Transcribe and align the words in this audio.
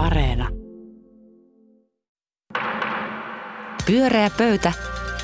Areena. 0.00 0.48
Pyöreä 3.86 4.30
pöytä. 4.38 4.72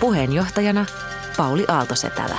Puheenjohtajana 0.00 0.86
Pauli 1.36 1.64
Aaltosetälä. 1.68 2.38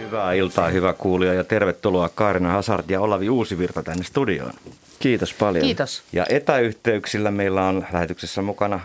Hyvää 0.00 0.32
iltaa, 0.32 0.68
hyvä 0.68 0.92
kuulija 0.92 1.34
ja 1.34 1.44
tervetuloa 1.44 2.08
Kaarina 2.08 2.52
Hazard 2.52 2.90
ja 2.90 3.00
Olavi 3.00 3.28
Uusivirta 3.28 3.82
tänne 3.82 4.04
studioon. 4.04 4.52
Kiitos 4.98 5.34
paljon. 5.34 5.64
Kiitos. 5.64 6.02
Ja 6.12 6.26
etäyhteyksillä 6.28 7.30
meillä 7.30 7.66
on 7.66 7.86
lähetyksessä 7.92 8.42
mukana 8.42 8.80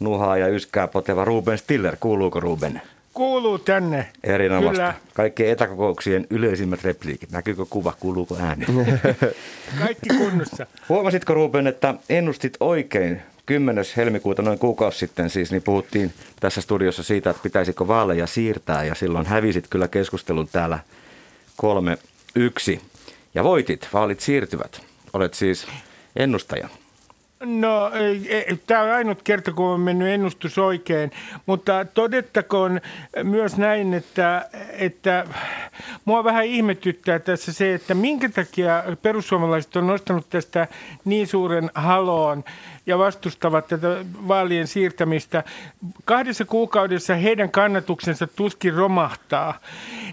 nuhaa 0.00 0.36
ja 0.36 0.48
yskää 0.48 0.88
poteva 0.88 1.24
Ruben 1.24 1.58
Stiller. 1.58 1.96
Kuuluuko 2.00 2.40
Ruben? 2.40 2.82
Kuuluu 3.12 3.58
tänne. 3.58 4.08
Erinomaista. 4.24 4.82
Kyllä. 4.82 4.94
Kaikkien 5.14 5.50
etäkokouksien 5.50 6.26
yleisimmät 6.30 6.84
repliikit. 6.84 7.30
Näkyykö 7.30 7.64
kuva, 7.70 7.92
kuuluuko 8.00 8.36
ääni? 8.40 8.66
Kaikki 9.84 10.08
kunnossa. 10.18 10.66
Huomasitko 10.88 11.34
Ruben, 11.34 11.66
että 11.66 11.94
ennustit 12.08 12.56
oikein 12.60 13.22
10. 13.46 13.84
helmikuuta 13.96 14.42
noin 14.42 14.58
kuukausi 14.58 14.98
sitten 14.98 15.30
siis, 15.30 15.50
niin 15.50 15.62
puhuttiin 15.62 16.12
tässä 16.40 16.60
studiossa 16.60 17.02
siitä, 17.02 17.30
että 17.30 17.42
pitäisikö 17.42 17.88
vaaleja 17.88 18.26
siirtää 18.26 18.84
ja 18.84 18.94
silloin 18.94 19.26
hävisit 19.26 19.66
kyllä 19.70 19.88
keskustelun 19.88 20.48
täällä 20.52 20.78
3-1 22.76 22.80
ja 23.34 23.44
voitit, 23.44 23.88
vaalit 23.92 24.20
siirtyvät. 24.20 24.80
Olet 25.12 25.34
siis 25.34 25.66
ennustaja. 26.16 26.68
No, 27.44 27.90
tämä 28.66 28.82
on 28.82 28.90
ainut 28.90 29.22
kerta, 29.22 29.52
kun 29.52 29.66
on 29.66 29.80
mennyt 29.80 30.08
ennustus 30.08 30.58
oikein, 30.58 31.10
mutta 31.46 31.84
todettakoon 31.84 32.80
myös 33.22 33.56
näin, 33.56 33.94
että, 33.94 34.48
että 34.72 35.26
mua 36.04 36.24
vähän 36.24 36.44
ihmetyttää 36.44 37.18
tässä 37.18 37.52
se, 37.52 37.74
että 37.74 37.94
minkä 37.94 38.28
takia 38.28 38.84
perussuomalaiset 39.02 39.76
on 39.76 39.86
nostanut 39.86 40.30
tästä 40.30 40.68
niin 41.04 41.26
suuren 41.26 41.70
haloon 41.74 42.44
ja 42.86 42.98
vastustavat 42.98 43.68
tätä 43.68 44.04
vaalien 44.28 44.66
siirtämistä. 44.66 45.44
Kahdessa 46.04 46.44
kuukaudessa 46.44 47.14
heidän 47.14 47.50
kannatuksensa 47.50 48.26
tuskin 48.26 48.74
romahtaa. 48.74 49.60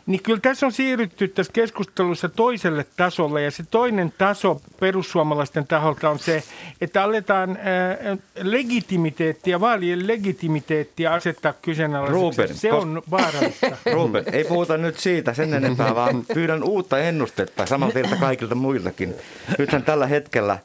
Niin 0.05 0.23
kyllä 0.23 0.39
tässä 0.39 0.65
on 0.65 0.71
siirrytty 0.71 1.27
tässä 1.27 1.53
keskustelussa 1.53 2.29
toiselle 2.29 2.85
tasolle 2.97 3.43
ja 3.43 3.51
se 3.51 3.63
toinen 3.71 4.13
taso 4.17 4.61
perussuomalaisten 4.79 5.67
taholta 5.67 6.09
on 6.09 6.19
se, 6.19 6.43
että 6.81 7.03
aletaan 7.03 7.57
ää, 7.61 8.17
legitimiteettiä, 8.41 9.59
vaalien 9.59 10.07
legitimiteettiä 10.07 11.11
asettaa 11.13 11.53
kyseenalaiseksi. 11.53 12.21
Ruben, 12.21 12.55
se 12.55 12.73
on 12.73 13.01
vaarallista. 13.11 13.77
Ruben, 13.93 14.23
ei 14.31 14.43
puhuta 14.43 14.77
nyt 14.77 14.99
siitä 14.99 15.33
sen 15.33 15.53
enempää, 15.53 15.78
vaan 15.79 16.25
pyydän 16.33 16.63
uutta 16.63 16.99
ennustetta 16.99 17.65
samalta 17.65 17.93
teiltä 17.93 18.15
kaikilta 18.15 18.55
muiltakin. 18.55 19.15
Nythän 19.57 19.83
tällä 19.83 20.07
hetkellä 20.07 20.59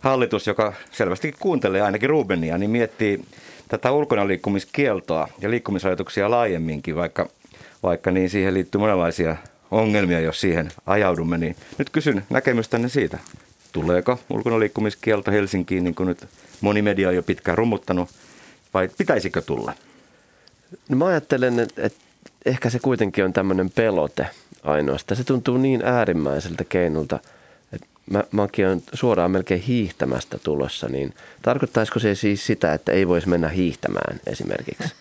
hallitus, 0.00 0.46
joka 0.46 0.72
selvästi 0.92 1.34
kuuntelee 1.40 1.82
ainakin 1.82 2.10
Rubenia, 2.10 2.58
niin 2.58 2.70
miettii 2.70 3.24
tätä 3.68 3.92
ulkona 3.92 4.26
liikkumiskieltoa 4.26 5.28
ja 5.40 5.50
liikkumisrajoituksia 5.50 6.30
laajemminkin, 6.30 6.96
vaikka, 6.96 7.28
vaikka 7.82 8.10
niin 8.10 8.30
siihen 8.30 8.54
liittyy 8.54 8.78
monenlaisia 8.78 9.36
ongelmia, 9.70 10.20
jos 10.20 10.40
siihen 10.40 10.68
ajaudumme. 10.86 11.38
Niin 11.38 11.56
nyt 11.78 11.90
kysyn 11.90 12.24
näkemystänne 12.30 12.88
siitä. 12.88 13.18
Tuleeko 13.72 14.20
ulkona 14.30 14.58
liikkumiskielto 14.58 15.30
Helsinkiin, 15.30 15.84
niin 15.84 15.94
kuin 15.94 16.06
nyt 16.06 16.28
moni 16.60 16.82
media 16.82 17.08
on 17.08 17.14
jo 17.14 17.22
pitkään 17.22 17.58
rummuttanut, 17.58 18.08
vai 18.74 18.88
pitäisikö 18.98 19.42
tulla? 19.42 19.72
No 20.88 20.96
mä 20.96 21.06
ajattelen, 21.06 21.60
että 21.60 21.90
ehkä 22.46 22.70
se 22.70 22.78
kuitenkin 22.78 23.24
on 23.24 23.32
tämmöinen 23.32 23.70
pelote 23.70 24.26
ainoastaan. 24.62 25.16
Se 25.16 25.24
tuntuu 25.24 25.56
niin 25.56 25.82
äärimmäiseltä 25.84 26.64
keinolta– 26.64 27.18
mä, 28.10 28.24
mäkin 28.32 28.66
olen 28.66 28.82
suoraan 28.92 29.30
melkein 29.30 29.60
hiihtämästä 29.60 30.38
tulossa, 30.38 30.88
niin 30.88 31.14
tarkoittaisiko 31.42 31.98
se 31.98 32.14
siis 32.14 32.46
sitä, 32.46 32.74
että 32.74 32.92
ei 32.92 33.08
voisi 33.08 33.28
mennä 33.28 33.48
hiihtämään 33.48 34.20
esimerkiksi 34.26 34.94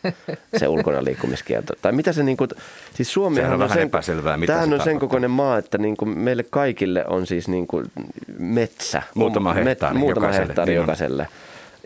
se 0.58 0.68
ulkona 0.68 1.04
liikkumiskielto? 1.04 1.74
Tai 1.82 1.92
mitä 1.92 2.14
se 2.14 2.24
niin 2.24 2.38
kuin, 2.38 2.50
siis 2.94 3.14
Suomi 3.14 3.42
on, 3.42 3.62
on 3.62 3.70
sen, 3.70 3.82
epäselvää, 3.82 4.38
mitä 4.38 4.54
tämähän 4.54 4.70
se 4.70 4.76
on 4.76 4.82
sen 4.82 5.00
kokoinen 5.00 5.32
maa, 5.32 5.58
että 5.58 5.78
niin 5.78 5.98
kuin 5.98 6.18
meille 6.18 6.44
kaikille 6.50 7.06
on 7.08 7.28
siis 7.28 7.48
niin 7.48 7.68
kuin 7.68 7.92
metsä. 8.40 9.02
Muutama 9.14 9.54
hehtaari, 9.54 9.94
met, 9.94 10.00
muutama 10.00 10.26
jokaiselle. 10.26 10.48
hehtaari 10.48 10.72
niin 10.72 10.76
jokaiselle. 10.76 11.28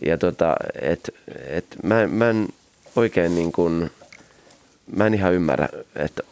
Ja 0.06 0.18
tota, 0.18 0.56
et, 0.82 1.10
et 1.48 1.66
mä, 1.84 2.08
mä 2.08 2.30
en 2.30 2.48
oikein 2.96 3.36
niin 3.36 3.52
kuin, 3.52 3.92
mä 4.96 5.08
en 5.08 5.14
ihan 5.14 5.34
ymmärrä, 5.34 5.70
että, 5.96 6.24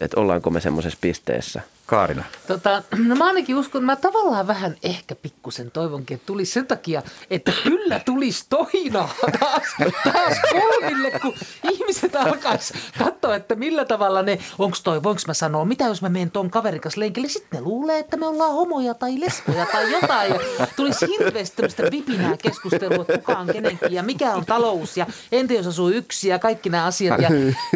että 0.00 0.20
ollaanko 0.20 0.50
me 0.50 0.60
semmoisessa 0.60 0.98
pisteessä– 1.00 1.60
Kaarina. 1.88 2.24
Tota, 2.46 2.82
no 3.06 3.16
mä 3.16 3.26
ainakin 3.26 3.56
uskon, 3.56 3.84
mä 3.84 3.96
tavallaan 3.96 4.46
vähän 4.46 4.76
ehkä 4.82 5.14
pikkusen 5.14 5.70
toivonkin, 5.70 6.14
että 6.14 6.26
tulisi 6.26 6.52
sen 6.52 6.66
takia, 6.66 7.02
että 7.30 7.52
kyllä 7.62 8.00
tulisi 8.04 8.46
tohinaa 8.48 9.14
taas, 9.40 9.62
taas 10.04 10.36
polville, 10.50 11.10
kun 11.10 11.34
ihmiset 11.70 12.16
alkaisi 12.16 12.74
katsoa, 12.98 13.36
että 13.36 13.54
millä 13.54 13.84
tavalla 13.84 14.22
ne, 14.22 14.38
onks 14.58 14.82
toi, 14.82 15.02
voinko 15.02 15.22
mä 15.26 15.34
sanoa, 15.34 15.64
mitä 15.64 15.84
jos 15.84 16.02
mä 16.02 16.08
menen 16.08 16.30
ton 16.30 16.50
kaverikas 16.50 16.96
lenkille, 16.96 17.28
sitten 17.28 17.60
ne 17.60 17.64
luulee, 17.64 17.98
että 17.98 18.16
me 18.16 18.26
ollaan 18.26 18.52
homoja 18.52 18.94
tai 18.94 19.20
lesboja 19.20 19.66
tai 19.66 19.92
jotain 19.92 20.32
ja 20.58 20.66
tulisi 20.76 21.06
hirveästi 21.06 21.56
tämmöistä 21.56 21.82
vipinää 21.90 22.36
keskustelua, 22.42 23.02
että 23.08 23.18
kuka 23.18 23.38
on 23.38 23.46
kenenkin 23.46 23.92
ja 23.92 24.02
mikä 24.02 24.34
on 24.34 24.46
talous 24.46 24.96
ja 24.96 25.06
entä 25.32 25.54
jos 25.54 25.66
asuu 25.66 25.88
yksi 25.88 26.28
ja 26.28 26.38
kaikki 26.38 26.68
nämä 26.68 26.84
asiat. 26.84 27.20
Ja, 27.20 27.28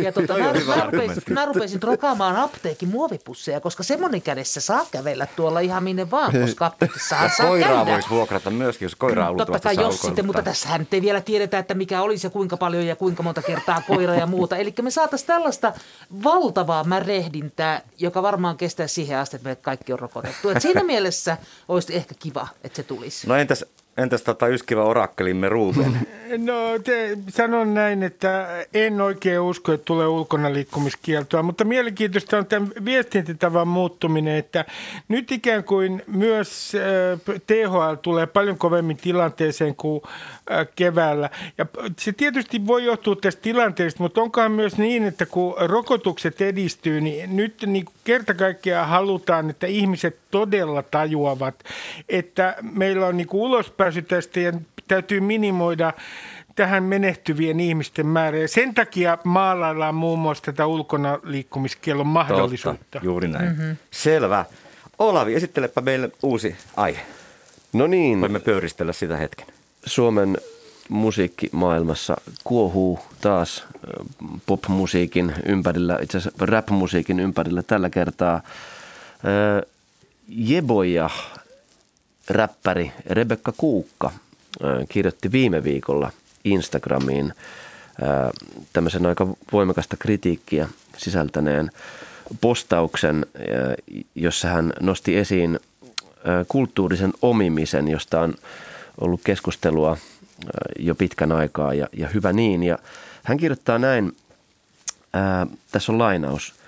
ja 0.02 0.12
tota, 0.12 0.38
mä, 0.38 0.52
mä, 0.76 0.84
rupesin, 0.84 1.22
mä 1.30 1.44
rupesin 1.44 1.80
trokaamaan 1.80 2.36
apteekin 2.36 2.88
muovipusseja, 2.88 3.60
koska 3.60 3.82
se 3.82 4.01
semmoinen 4.02 4.22
kädessä 4.22 4.60
saa 4.60 4.86
kävellä 4.90 5.26
tuolla 5.36 5.60
ihan 5.60 5.82
minne 5.82 6.10
vaan, 6.10 6.32
koska 6.40 6.66
apteekissahan 6.66 7.30
saa 7.36 7.46
Koiraa 7.46 7.84
käydä. 7.84 7.92
voisi 7.92 8.10
vuokrata 8.10 8.50
myöskin, 8.50 8.86
jos 8.86 8.96
koiraa 8.96 9.26
Totta 9.26 9.32
luultavasti 9.32 9.68
kai 9.68 9.74
saa 9.74 9.84
jos 9.84 10.00
sitten, 10.02 10.26
mutta 10.26 10.42
tässähän 10.42 10.80
nyt 10.80 10.94
ei 10.94 11.02
vielä 11.02 11.20
tiedetä, 11.20 11.58
että 11.58 11.74
mikä 11.74 12.02
olisi 12.02 12.26
ja 12.26 12.30
kuinka 12.30 12.56
paljon 12.56 12.86
ja 12.86 12.96
kuinka 12.96 13.22
monta 13.22 13.42
kertaa 13.42 13.82
koira 13.86 14.14
ja 14.14 14.26
muuta. 14.26 14.56
Eli 14.56 14.74
me 14.82 14.90
saataisiin 14.90 15.26
tällaista 15.26 15.72
valtavaa 16.24 16.84
märehdintää, 16.84 17.80
joka 17.98 18.22
varmaan 18.22 18.56
kestää 18.56 18.86
siihen 18.86 19.18
asti, 19.18 19.36
että 19.36 19.46
meidät 19.46 19.62
kaikki 19.62 19.92
on 19.92 19.98
rokotettu. 19.98 20.48
Et 20.48 20.62
siinä 20.62 20.84
mielessä 20.84 21.36
olisi 21.68 21.96
ehkä 21.96 22.14
kiva, 22.18 22.48
että 22.64 22.76
se 22.76 22.82
tulisi. 22.82 23.26
No 23.26 23.36
entäs, 23.36 23.64
entäs 23.96 24.22
tota 24.22 24.48
yskivä 24.48 24.82
orakkelimme 24.82 25.48
Ruben? 25.48 25.98
No 26.38 26.78
te, 26.84 27.18
sanon 27.28 27.74
näin, 27.74 28.02
että 28.02 28.48
en 28.74 29.00
oikein 29.00 29.40
usko, 29.40 29.72
että 29.72 29.84
tulee 29.84 30.06
ulkona 30.06 30.52
liikkumiskieltoa, 30.52 31.42
mutta 31.42 31.64
mielenkiintoista 31.64 32.38
on 32.38 32.46
tämän 32.46 32.70
viestintätavan 32.84 33.68
muuttuminen, 33.68 34.36
että 34.36 34.64
nyt 35.08 35.32
ikään 35.32 35.64
kuin 35.64 36.02
myös 36.06 36.72
äh, 36.74 37.36
THL 37.46 37.94
tulee 38.02 38.26
paljon 38.26 38.58
kovemmin 38.58 38.96
tilanteeseen 38.96 39.76
kuin 39.76 40.02
äh, 40.50 40.66
keväällä. 40.76 41.30
Ja 41.58 41.66
se 41.98 42.12
tietysti 42.12 42.66
voi 42.66 42.84
johtua 42.84 43.16
tästä 43.16 43.42
tilanteesta, 43.42 44.02
mutta 44.02 44.22
onkohan 44.22 44.52
myös 44.52 44.78
niin, 44.78 45.04
että 45.04 45.26
kun 45.26 45.54
rokotukset 45.58 46.40
edistyy, 46.40 47.00
niin 47.00 47.36
nyt 47.36 47.54
niin 47.66 47.84
kuin 47.84 47.94
kerta 48.04 48.34
kaikkiaan 48.34 48.88
halutaan, 48.88 49.50
että 49.50 49.66
ihmiset 49.66 50.21
todella 50.32 50.82
tajuavat, 50.82 51.64
että 52.08 52.56
meillä 52.62 53.06
on 53.06 53.16
niin 53.16 53.26
kuin 53.26 53.40
ulospääsy 53.40 54.02
tästä 54.02 54.40
ja 54.40 54.52
täytyy 54.88 55.20
minimoida 55.20 55.92
tähän 56.54 56.82
menehtyvien 56.82 57.60
ihmisten 57.60 58.06
määrä. 58.06 58.38
Ja 58.38 58.48
sen 58.48 58.74
takia 58.74 59.18
maalaillaan 59.24 59.94
muun 59.94 60.18
muassa 60.18 60.44
tätä 60.44 60.66
ulkona 60.66 61.18
liikkumiskielon 61.22 62.06
mahdollisuutta. 62.06 62.84
Totta, 62.90 63.00
juuri 63.02 63.28
näin. 63.28 63.48
Mm-hmm. 63.48 63.76
Selvä. 63.90 64.44
Olavi, 64.98 65.34
esittelepä 65.34 65.80
meille 65.80 66.10
uusi 66.22 66.56
aihe. 66.76 67.00
No 67.72 67.86
niin, 67.86 68.20
Voimme 68.20 68.40
pöyristellä 68.40 68.92
sitä 68.92 69.16
hetken. 69.16 69.46
Suomen 69.86 70.38
musiikkimaailmassa 70.88 72.16
kuohuu 72.44 72.98
taas 73.20 73.66
ö, 73.74 74.04
popmusiikin 74.46 75.34
ympärillä, 75.46 75.98
itse 76.02 76.18
asiassa 76.18 76.46
rap-musiikin 76.46 77.20
ympärillä 77.20 77.62
tällä 77.62 77.90
kertaa. 77.90 78.40
Ö, 79.24 79.66
Jeboja 80.36 81.10
räppäri 82.30 82.92
Rebekka 83.06 83.52
Kuukka 83.56 84.10
kirjoitti 84.88 85.32
viime 85.32 85.64
viikolla 85.64 86.10
Instagramiin 86.44 87.34
tämmöisen 88.72 89.06
aika 89.06 89.26
voimakasta 89.52 89.96
kritiikkiä 89.96 90.68
sisältäneen 90.96 91.70
postauksen, 92.40 93.26
jossa 94.14 94.48
hän 94.48 94.72
nosti 94.80 95.16
esiin 95.16 95.60
kulttuurisen 96.48 97.12
omimisen, 97.22 97.88
josta 97.88 98.20
on 98.20 98.34
ollut 99.00 99.20
keskustelua 99.24 99.96
jo 100.78 100.94
pitkän 100.94 101.32
aikaa 101.32 101.74
ja, 101.74 101.88
ja 101.92 102.08
hyvä 102.08 102.32
niin. 102.32 102.62
Ja 102.62 102.78
hän 103.22 103.36
kirjoittaa 103.36 103.78
näin, 103.78 104.16
ää, 105.12 105.46
tässä 105.72 105.92
on 105.92 105.98
lainaus. 105.98 106.61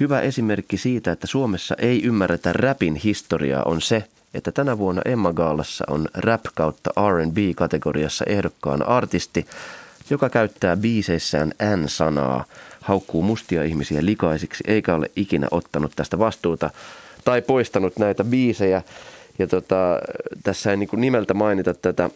Hyvä 0.00 0.20
esimerkki 0.20 0.76
siitä, 0.76 1.12
että 1.12 1.26
Suomessa 1.26 1.74
ei 1.78 2.02
ymmärretä 2.02 2.52
rapin 2.52 2.94
historiaa 2.94 3.62
on 3.62 3.80
se, 3.80 4.04
että 4.34 4.52
tänä 4.52 4.78
vuonna 4.78 5.02
Emma 5.04 5.32
Gaalassa 5.32 5.84
on 5.90 6.08
rap 6.14 6.40
kautta 6.54 6.90
R&B-kategoriassa 7.08 8.24
ehdokkaana 8.28 8.84
artisti, 8.84 9.46
joka 10.10 10.28
käyttää 10.28 10.76
biiseissään 10.76 11.52
N-sanaa, 11.76 12.44
haukkuu 12.80 13.22
mustia 13.22 13.64
ihmisiä 13.64 14.04
likaisiksi 14.04 14.64
eikä 14.66 14.94
ole 14.94 15.10
ikinä 15.16 15.48
ottanut 15.50 15.92
tästä 15.96 16.18
vastuuta 16.18 16.70
tai 17.24 17.42
poistanut 17.42 17.98
näitä 17.98 18.24
biisejä. 18.24 18.82
ja 19.38 19.46
tota, 19.46 19.98
tässä 20.42 20.70
ei 20.70 20.76
niin 20.76 20.88
nimeltä 20.96 21.34
mainita 21.34 21.74
tätä, 21.74 22.10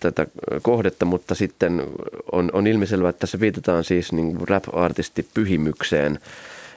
tätä 0.00 0.26
kohdetta, 0.62 1.04
mutta 1.04 1.34
sitten 1.34 1.86
on, 2.32 2.50
on 2.52 2.66
ilmiselvä, 2.66 3.08
että 3.08 3.20
tässä 3.20 3.40
viitataan 3.40 3.84
siis 3.84 4.12
niin 4.12 4.48
rap-artisti 4.48 5.26
Pyhimykseen. 5.34 6.18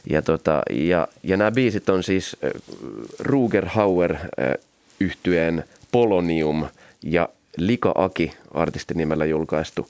Ja, 0.09 0.21
tota, 0.21 0.61
ja, 0.71 1.07
ja 1.23 1.37
nämä 1.37 1.51
biisit 1.51 1.89
on 1.89 2.03
siis 2.03 2.37
Ruger 3.19 3.65
Hauer 3.65 4.15
yhtyeen 4.99 5.63
Polonium 5.91 6.65
ja 7.03 7.29
Lika 7.57 7.91
Aki 7.95 8.33
artistinimellä 8.53 9.25
julkaistu 9.25 9.89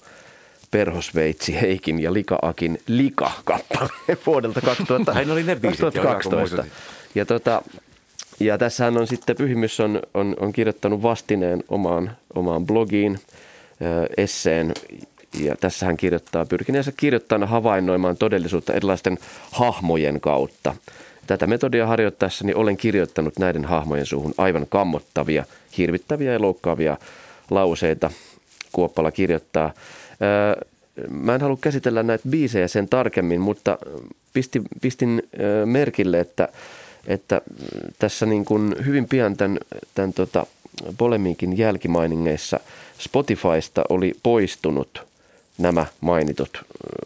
Perhosveitsi 0.72 1.62
Heikin 1.62 2.00
ja 2.00 2.14
Lika 2.14 2.40
Akin 2.42 2.80
Lika-kappale 2.88 3.90
vuodelta 4.26 4.62
2000, 4.62 5.12
oli 5.32 5.44
ne 5.44 5.56
biisit, 5.56 5.80
2012. 5.80 6.58
Jo, 6.58 6.64
ja, 7.16 7.26
tota, 7.26 7.62
ja 8.40 8.58
tässähän 8.58 8.98
on 8.98 9.08
sitten 9.08 9.36
Pyhimys 9.36 9.80
on, 9.80 10.02
on, 10.14 10.36
on 10.40 10.54
kirjoittanut 10.54 11.02
vastineen 11.02 11.64
omaan, 11.70 12.18
omaan 12.36 12.66
blogiin 12.66 13.20
esseen 14.18 14.74
ja 15.40 15.56
tässä 15.56 15.86
hän 15.86 15.98
kirjoittaa 15.98 16.46
pyrkineensä 16.46 16.92
kirjoittajana 16.98 17.46
havainnoimaan 17.46 18.18
todellisuutta 18.18 18.74
erilaisten 18.74 19.18
hahmojen 19.52 20.22
kautta. 20.22 20.76
Tätä 21.28 21.48
metodia 21.48 21.88
harjoittaessani 21.88 22.54
olen 22.54 22.78
kirjoittanut 22.78 23.40
näiden 23.40 23.66
hahmojen 23.66 24.06
suuhun 24.06 24.34
aivan 24.38 24.66
kammottavia, 24.70 25.46
hirvittäviä 25.78 26.34
ja 26.34 26.42
loukkaavia 26.42 26.98
lauseita. 27.50 28.12
Kuoppala 28.72 29.12
kirjoittaa. 29.12 29.74
Mä 31.10 31.36
en 31.36 31.42
halua 31.42 31.58
käsitellä 31.62 32.04
näitä 32.04 32.30
biisejä 32.30 32.68
sen 32.68 32.90
tarkemmin, 32.90 33.42
mutta 33.42 33.78
pistin, 34.34 34.64
pistin 34.82 35.24
merkille, 35.66 36.20
että, 36.20 36.48
että 37.08 37.42
tässä 38.00 38.26
niin 38.26 38.46
kuin 38.46 38.76
hyvin 38.86 39.08
pian 39.08 39.38
tämän, 39.38 39.60
tämän 39.96 40.14
tota 40.14 40.46
polemiikin 40.98 41.58
jälkimainingeissa 41.58 42.60
Spotifysta 43.00 43.84
oli 43.90 44.14
poistunut 44.24 45.05
nämä 45.58 45.86
mainitut 46.02 46.66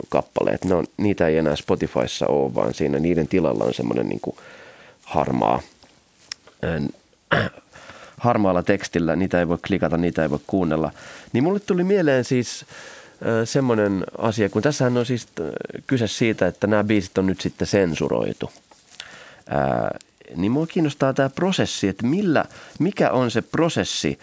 kappaleet. 0.10 0.66
Ne 0.66 0.76
on, 0.76 0.86
niitä 0.98 1.28
ei 1.28 1.38
enää 1.38 1.56
Spotifyssa 1.56 2.28
ole, 2.28 2.56
vaan 2.56 2.74
siinä 2.74 3.00
niiden 3.00 3.28
tilalla 3.28 3.64
on 3.64 3.74
semmoinen 3.74 4.10
niin 4.10 4.22
harmaa, 5.04 5.62
äh, 7.34 7.52
harmaalla 8.18 8.64
tekstillä. 8.64 9.16
Niitä 9.16 9.40
ei 9.40 9.48
voi 9.48 9.58
klikata, 9.68 9.98
niitä 9.98 10.24
ei 10.24 10.30
voi 10.30 10.40
kuunnella. 10.48 10.92
Niin 11.34 11.44
mulle 11.44 11.60
tuli 11.60 11.84
mieleen 11.84 12.24
siis 12.24 12.66
äh, 12.66 13.28
semmoinen 13.44 14.04
asia, 14.18 14.50
kun 14.50 14.62
tässähän 14.62 14.98
on 14.98 15.06
siis 15.06 15.28
kyse 15.88 16.08
siitä, 16.08 16.48
että 16.48 16.68
nämä 16.68 16.84
biisit 16.84 17.18
on 17.18 17.26
nyt 17.26 17.42
sitten 17.42 17.68
sensuroitu. 17.68 18.52
Äh, 19.52 19.90
niin 20.36 20.52
mua 20.52 20.68
kiinnostaa 20.68 21.14
tämä 21.14 21.30
prosessi, 21.30 21.88
että 21.88 22.06
millä, 22.06 22.46
mikä 22.80 23.12
on 23.12 23.32
se 23.32 23.42
prosessi, 23.42 24.20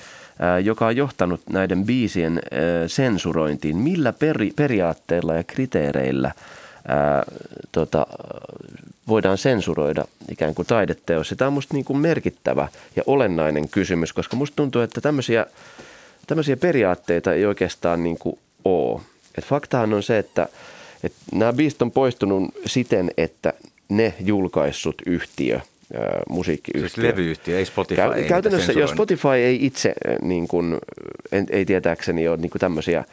joka 0.65 0.87
on 0.87 0.97
johtanut 0.97 1.41
näiden 1.51 1.85
biisien 1.85 2.41
sensurointiin. 2.87 3.77
Millä 3.77 4.13
peri, 4.13 4.53
periaatteilla 4.57 5.35
ja 5.35 5.45
kriteereillä 5.45 6.33
ää, 6.89 7.25
tota, 7.73 8.07
voidaan 9.09 9.39
sensuroida 9.39 10.05
ikään 10.31 10.55
kuin 10.55 10.67
taideteos. 10.67 11.35
Tämä 11.37 11.47
on 11.47 11.53
minusta 11.53 11.75
niin 11.75 11.99
merkittävä 11.99 12.69
ja 12.97 13.03
olennainen 13.07 13.69
kysymys, 13.69 14.13
koska 14.13 14.37
minusta 14.37 14.57
tuntuu, 14.57 14.83
että 14.83 15.01
tämmöisiä, 15.01 15.47
tämmöisiä 16.27 16.57
periaatteita 16.57 17.33
ei 17.33 17.47
oikeastaan 17.47 18.03
niin 18.03 18.19
kuin 18.19 18.39
ole. 18.65 19.01
Et 19.39 19.45
faktahan 19.45 19.95
on 19.95 20.03
se, 20.03 20.19
että, 20.19 20.49
että 21.03 21.19
nämä 21.33 21.53
biisit 21.53 21.83
on 21.83 21.91
poistunut 21.91 22.55
siten, 22.67 23.11
että 23.17 23.53
ne 23.89 24.15
julkaissut 24.21 25.03
yhtiö– 25.07 25.61
musiikkiyhtiö. 26.29 26.89
Siis 26.89 26.97
levyyhtiö, 26.97 27.59
ei 27.59 27.65
Spotify. 27.65 27.97
Käy, 27.97 28.13
ei 28.13 28.29
käytännössä, 28.29 28.73
jos 28.73 28.91
Spotify 28.91 29.29
ei 29.29 29.67
itse, 29.67 29.95
niin 30.23 30.49
kuin, 30.49 30.79
en, 31.33 31.47
ei 31.51 31.65
tietääkseni 31.65 32.29
ole 32.29 32.37
niin 32.37 32.51
kuin 32.51 32.61
tämmöisiä 32.61 33.05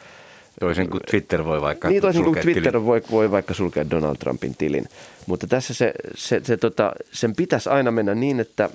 Toisin 0.60 0.90
kuin 0.90 1.00
Twitter 1.10 1.44
voi 1.44 1.60
vaikka 1.60 1.88
Niin 1.88 2.02
toisin 2.02 2.24
kuin 2.24 2.38
Twitter 2.38 2.84
voi, 2.84 3.02
voi 3.10 3.30
vaikka 3.30 3.54
sulkea 3.54 3.90
Donald 3.90 4.16
Trumpin 4.16 4.54
tilin. 4.54 4.88
Mutta 5.26 5.46
tässä 5.46 5.74
se, 5.74 5.92
se, 6.14 6.40
se 6.44 6.56
tota, 6.56 6.92
sen 7.12 7.34
pitäisi 7.34 7.68
aina 7.68 7.90
mennä 7.90 8.14
niin, 8.14 8.40
että 8.40 8.70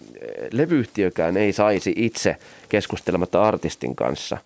levyyhtiökään 0.51 1.37
ei 1.37 1.53
saisi 1.53 1.93
itse 1.95 2.35
keskustelematta 2.69 3.43
artistin 3.43 3.95
kanssa 3.95 4.37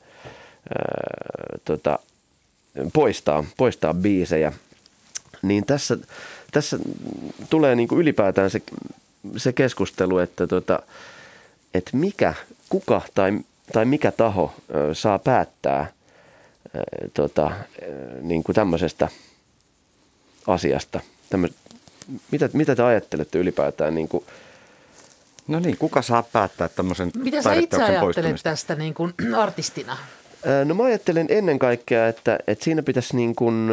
ää, 0.69 1.57
tota, 1.65 2.00
poistaa, 2.94 3.44
poistaa 3.57 3.94
biisejä. 3.94 4.51
Niin 5.41 5.65
tässä, 5.65 5.97
tässä 6.51 6.79
tulee 7.50 7.75
niin 7.75 7.88
kuin 7.88 8.01
ylipäätään 8.01 8.50
se 8.50 8.61
se 9.37 9.53
keskustelu, 9.53 10.17
että, 10.17 10.47
tota, 10.47 10.79
että 11.73 11.97
mikä, 11.97 12.33
kuka 12.69 13.01
tai, 13.13 13.39
tai 13.73 13.85
mikä 13.85 14.11
taho 14.11 14.53
saa 14.93 15.19
päättää 15.19 15.91
tota, 17.13 17.51
niin 18.21 18.43
kuin 18.43 18.55
tämmöisestä 18.55 19.07
asiasta. 20.47 20.99
Tämmö, 21.29 21.47
mitä, 22.31 22.49
mitä 22.53 22.75
te 22.75 22.83
ajattelette 22.83 23.39
ylipäätään 23.39 23.95
niin 23.95 24.07
kuin, 24.07 24.25
No 25.47 25.59
niin, 25.59 25.77
kuka 25.77 26.01
saa 26.01 26.23
päättää 26.23 26.69
tämmöisen 26.69 27.11
Mitä 27.17 27.41
sä 27.41 27.53
itse 27.53 27.83
ajattelet 27.83 28.35
tästä 28.43 28.75
niin 28.75 28.93
kuin 28.93 29.13
artistina? 29.37 29.97
No 30.65 30.75
mä 30.75 30.83
ajattelen 30.83 31.27
ennen 31.29 31.59
kaikkea, 31.59 32.07
että, 32.07 32.39
että 32.47 32.63
siinä 32.63 32.83
pitäisi 32.83 33.15
niin 33.15 33.35
kuin 33.35 33.69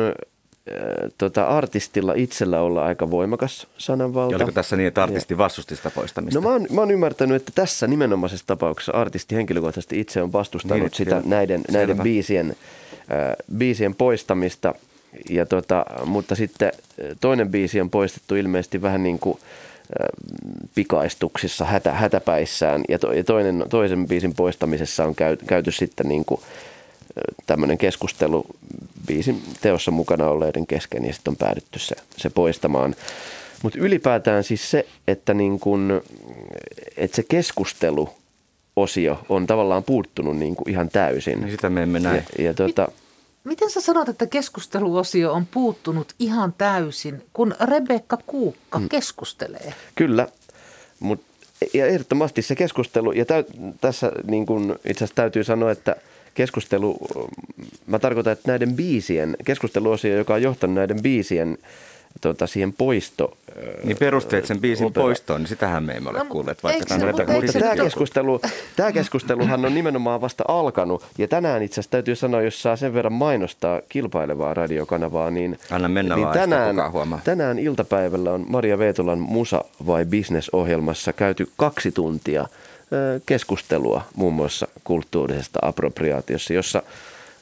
tota, 1.19 1.47
artistilla 1.47 2.15
itsellä 2.17 2.61
olla 2.61 2.85
aika 2.85 3.11
voimakas 3.11 3.67
sananvalta. 3.79 4.35
Ja 4.35 4.37
oliko 4.37 4.53
tässä 4.53 4.77
niin, 4.77 4.87
että 4.87 5.03
artisti 5.03 5.39
vastusti 5.39 5.77
sitä 5.77 5.91
poistamista? 5.91 6.41
No 6.41 6.49
mä 6.49 6.53
oon, 6.53 6.67
mä 6.71 6.81
oon 6.81 6.91
ymmärtänyt, 6.91 7.37
että 7.37 7.53
tässä 7.55 7.87
nimenomaisessa 7.87 8.47
tapauksessa 8.47 8.93
artisti 8.93 9.37
henkilökohtaisesti 9.37 10.01
itse 10.01 10.23
on 10.23 10.33
vastustanut 10.33 10.83
niin, 10.83 10.95
sitä 10.95 11.23
näiden, 11.25 11.61
näiden 11.71 11.99
biisien, 11.99 12.57
äh, 13.13 13.37
biisien 13.59 13.95
poistamista. 13.95 14.75
Ja 15.31 15.47
tota, 15.47 15.85
mutta 16.05 16.35
sitten 16.35 16.73
toinen 17.21 17.51
biisi 17.51 17.81
on 17.81 17.91
poistettu 17.91 18.37
ilmeisesti 18.37 18.83
vähän 18.83 19.03
niin 19.03 19.19
kuin 19.19 19.39
pikaistuksissa, 20.75 21.65
hätä, 21.65 21.93
hätäpäissään. 21.93 22.83
Ja, 22.89 22.99
to, 22.99 23.13
ja 23.13 23.25
toinen, 23.25 23.65
toisen 23.71 24.07
biisin 24.09 24.35
poistamisessa 24.35 25.05
on 25.05 25.15
käy, 25.15 25.37
käyty 25.37 25.73
sitten 25.73 26.09
niin 26.09 26.25
kuin 26.25 26.41
tämmöinen 27.47 27.79
keskustelu 27.79 28.47
biisin 29.07 29.43
teossa 29.61 29.91
mukana 29.91 30.29
olleiden 30.29 30.67
kesken 30.67 31.05
ja 31.05 31.13
sitten 31.13 31.31
on 31.31 31.37
päädytty 31.37 31.79
se, 31.79 31.97
se 32.17 32.31
poistamaan. 32.31 32.95
Mutta 33.63 33.79
ylipäätään 33.79 34.45
siis 34.45 34.71
se, 34.71 34.87
että, 35.09 35.35
niin 35.35 35.61
kun, 35.61 36.03
että 36.97 37.17
se 37.17 37.23
keskustelu 37.23 38.09
osio 38.77 39.19
on 39.29 39.47
tavallaan 39.47 39.85
puuttunut 39.85 40.37
niin 40.37 40.57
kuin 40.57 40.71
ihan 40.71 40.89
täysin. 40.89 41.41
Niin 41.41 41.51
sitä 41.51 41.71
me 41.71 41.83
emme 41.83 42.01
näe. 42.01 42.25
Ja, 42.39 42.45
ja 42.45 42.55
tuota, 42.55 42.89
Miten 43.45 43.71
sä 43.71 43.81
sanot, 43.81 44.09
että 44.09 44.27
keskusteluosio 44.27 45.33
on 45.33 45.47
puuttunut 45.47 46.15
ihan 46.19 46.55
täysin, 46.59 47.23
kun 47.33 47.55
Rebekka 47.61 48.19
Kuukka 48.27 48.79
hmm. 48.79 48.89
keskustelee? 48.89 49.75
Kyllä, 49.95 50.29
mutta 51.01 51.27
ja 51.75 51.87
ehdottomasti 51.87 52.43
se 52.43 52.55
keskustelu, 52.55 53.13
ja 53.13 53.25
täy, 53.25 53.45
tässä 53.81 54.13
niin 54.25 54.47
kun 54.47 54.79
itse 54.85 55.05
asiassa 55.05 55.15
täytyy 55.15 55.45
sanoa, 55.45 55.71
että– 55.71 55.97
keskustelu, 56.35 56.99
mä 57.87 57.99
tarkoitan, 57.99 58.33
että 58.33 58.51
näiden 58.51 58.75
biisien, 58.75 59.37
keskusteluosio, 59.45 60.17
joka 60.17 60.35
on 60.35 60.43
johtanut 60.43 60.75
näiden 60.75 61.03
biisien 61.03 61.59
tota, 62.21 62.47
siihen 62.47 62.73
poisto. 62.73 63.37
Niin 63.85 63.97
perusteet 63.97 64.47
sen 64.47 64.61
biisin 64.61 64.87
opera. 64.87 65.03
poistoon, 65.03 65.41
niin 65.41 65.49
sitähän 65.49 65.85
me 65.85 65.93
emme 65.93 66.11
ole 66.11 66.19
no, 66.19 66.25
kuulleet. 66.25 66.63
Vaikka 66.63 66.87
tämän 66.87 67.07
mutta, 67.07 67.33
mutta 67.33 67.53
tämä, 67.53 67.77
keskustelu, 67.77 68.41
tämä 68.77 68.93
keskusteluhan 68.93 69.65
on 69.65 69.75
nimenomaan 69.75 70.21
vasta 70.21 70.45
alkanut. 70.49 71.05
Ja 71.19 71.29
tänään 71.29 71.63
itse 71.63 71.75
asiassa 71.75 71.91
täytyy 71.91 72.17
sanoa, 72.17 72.43
jos 72.43 72.63
saa 72.63 72.77
sen 72.77 72.95
verran 72.95 73.13
mainostaa 73.13 73.81
kilpailevaa 73.89 74.55
radiokanavaa, 74.55 75.31
niin, 75.31 75.59
Anna 75.71 75.89
mennä 75.89 76.17
niin 76.17 76.29
tänään, 76.29 76.77
tänään 77.25 77.59
iltapäivällä 77.59 78.33
on 78.33 78.45
Maria 78.49 78.79
Veetolan 78.79 79.19
Musa 79.19 79.65
vai 79.87 80.05
Business 80.05 80.51
ohjelmassa 80.53 81.13
käyty 81.13 81.49
kaksi 81.57 81.93
tuntia– 81.93 82.47
keskustelua 83.27 84.03
muun 84.17 84.35
muassa 84.35 84.69
kulttuurisesta 84.85 85.59
appropriaatiossa, 85.63 86.55
jossa 86.55 86.83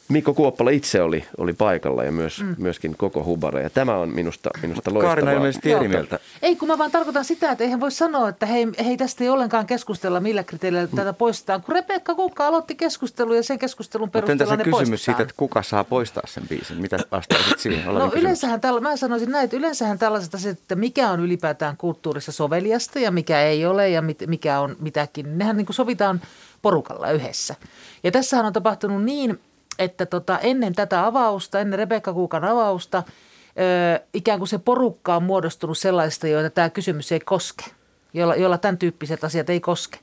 Mikko 0.08 0.34
Kuoppala 0.34 0.70
itse 0.70 1.02
oli, 1.02 1.24
oli 1.38 1.52
paikalla 1.52 2.04
ja 2.04 2.12
myös, 2.12 2.42
mm. 2.42 2.54
myöskin 2.58 2.94
koko 2.96 3.24
Hubare. 3.24 3.62
Ja 3.62 3.70
tämä 3.70 3.96
on 3.96 4.08
minusta, 4.08 4.50
minusta 4.62 4.94
loistavaa. 4.94 5.14
Kaarina 5.14 5.32
ilmeisesti 5.32 5.72
eri 5.72 5.88
mieltä. 5.88 6.18
Ei, 6.42 6.56
kun 6.56 6.68
mä 6.68 6.78
vaan 6.78 6.90
tarkoitan 6.90 7.24
sitä, 7.24 7.50
että 7.52 7.64
eihän 7.64 7.80
voi 7.80 7.90
sanoa, 7.90 8.28
että 8.28 8.46
hei, 8.46 8.66
hei 8.84 8.96
tästä 8.96 9.24
ei 9.24 9.30
ollenkaan 9.30 9.66
keskustella, 9.66 10.20
millä 10.20 10.44
kriteerillä 10.44 10.88
mm. 10.92 10.96
tätä 10.96 11.12
poistetaan. 11.12 11.62
Kun 11.62 11.74
Rebekka 11.74 12.14
Kukka 12.14 12.46
aloitti 12.46 12.74
keskustelun 12.74 13.36
ja 13.36 13.42
sen 13.42 13.58
keskustelun 13.58 14.10
perusteella 14.10 14.44
Mutta 14.44 14.64
se 14.64 14.70
kysymys 14.70 14.78
poistetaan. 14.78 14.98
siitä, 14.98 15.22
että 15.22 15.34
kuka 15.36 15.62
saa 15.62 15.84
poistaa 15.84 16.22
sen 16.26 16.48
biisin? 16.48 16.80
Mitä 16.80 16.98
vastaisit 17.12 17.58
siihen? 17.58 17.94
no 17.94 18.12
yleensähän, 18.14 18.60
tällä, 18.60 18.80
mä 18.80 18.96
sanoisin 18.96 19.30
näin, 19.30 19.44
että 19.44 19.56
yleensähän 19.56 19.98
tällaiset 19.98 20.34
asiat, 20.34 20.58
että 20.58 20.74
mikä 20.74 21.10
on 21.10 21.20
ylipäätään 21.20 21.76
kulttuurissa 21.76 22.32
soveliasta 22.32 22.98
ja 22.98 23.10
mikä 23.10 23.42
ei 23.42 23.66
ole 23.66 23.88
ja 23.88 24.02
mit, 24.02 24.18
mikä 24.26 24.60
on 24.60 24.76
mitäkin, 24.80 25.38
nehän 25.38 25.56
niin 25.56 25.66
kuin 25.66 25.74
sovitaan 25.74 26.20
porukalla 26.62 27.10
yhdessä. 27.10 27.54
Ja 28.04 28.10
tässähän 28.10 28.46
on 28.46 28.52
tapahtunut 28.52 29.04
niin, 29.04 29.40
että 29.78 30.06
tota, 30.06 30.38
ennen 30.38 30.74
tätä 30.74 31.06
avausta, 31.06 31.60
ennen 31.60 31.78
Rebekka 31.78 32.12
Kuukan 32.12 32.44
avausta, 32.44 33.02
ö, 33.06 34.00
ikään 34.14 34.38
kuin 34.38 34.48
se 34.48 34.58
porukka 34.58 35.16
on 35.16 35.22
muodostunut 35.22 35.78
sellaista, 35.78 36.28
joita 36.28 36.50
tämä 36.50 36.70
kysymys 36.70 37.12
ei 37.12 37.20
koske. 37.20 37.64
jolla, 38.14 38.36
jolla 38.36 38.58
tämän 38.58 38.78
tyyppiset 38.78 39.24
asiat 39.24 39.50
ei 39.50 39.60
koske. 39.60 39.98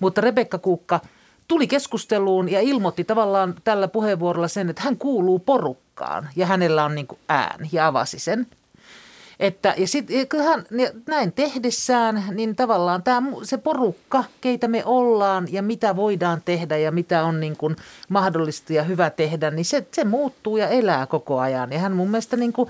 Mutta 0.00 0.20
Rebekka 0.20 0.58
Kuukka 0.58 1.00
tuli 1.48 1.66
keskusteluun 1.66 2.50
ja 2.50 2.60
ilmoitti 2.60 3.04
tavallaan 3.04 3.54
tällä 3.64 3.88
puheenvuorolla 3.88 4.48
sen, 4.48 4.70
että 4.70 4.82
hän 4.82 4.96
kuuluu 4.96 5.38
porukkaan 5.38 6.28
ja 6.36 6.46
hänellä 6.46 6.84
on 6.84 6.94
niin 6.94 7.06
kuin 7.06 7.18
ääni 7.28 7.68
ja 7.72 7.86
avasi 7.86 8.18
sen. 8.18 8.46
Että, 9.40 9.74
ja 9.76 9.88
sit, 9.88 10.06
kyllähän 10.28 10.64
näin 11.06 11.32
tehdessään, 11.32 12.24
niin 12.34 12.56
tavallaan 12.56 13.02
tämä, 13.02 13.32
se 13.42 13.58
porukka, 13.58 14.24
keitä 14.40 14.68
me 14.68 14.82
ollaan 14.84 15.48
ja 15.50 15.62
mitä 15.62 15.96
voidaan 15.96 16.42
tehdä 16.44 16.76
ja 16.76 16.92
mitä 16.92 17.24
on 17.24 17.40
niin 17.40 17.56
kuin 17.56 17.76
mahdollista 18.08 18.72
ja 18.72 18.82
hyvä 18.82 19.10
tehdä, 19.10 19.50
niin 19.50 19.64
se, 19.64 19.86
se 19.92 20.04
muuttuu 20.04 20.56
ja 20.56 20.68
elää 20.68 21.06
koko 21.06 21.38
ajan. 21.38 21.72
Ja 21.72 21.78
hän 21.78 21.92
mun 21.92 22.10
mielestä 22.10 22.36
niin 22.36 22.52
kuin 22.52 22.68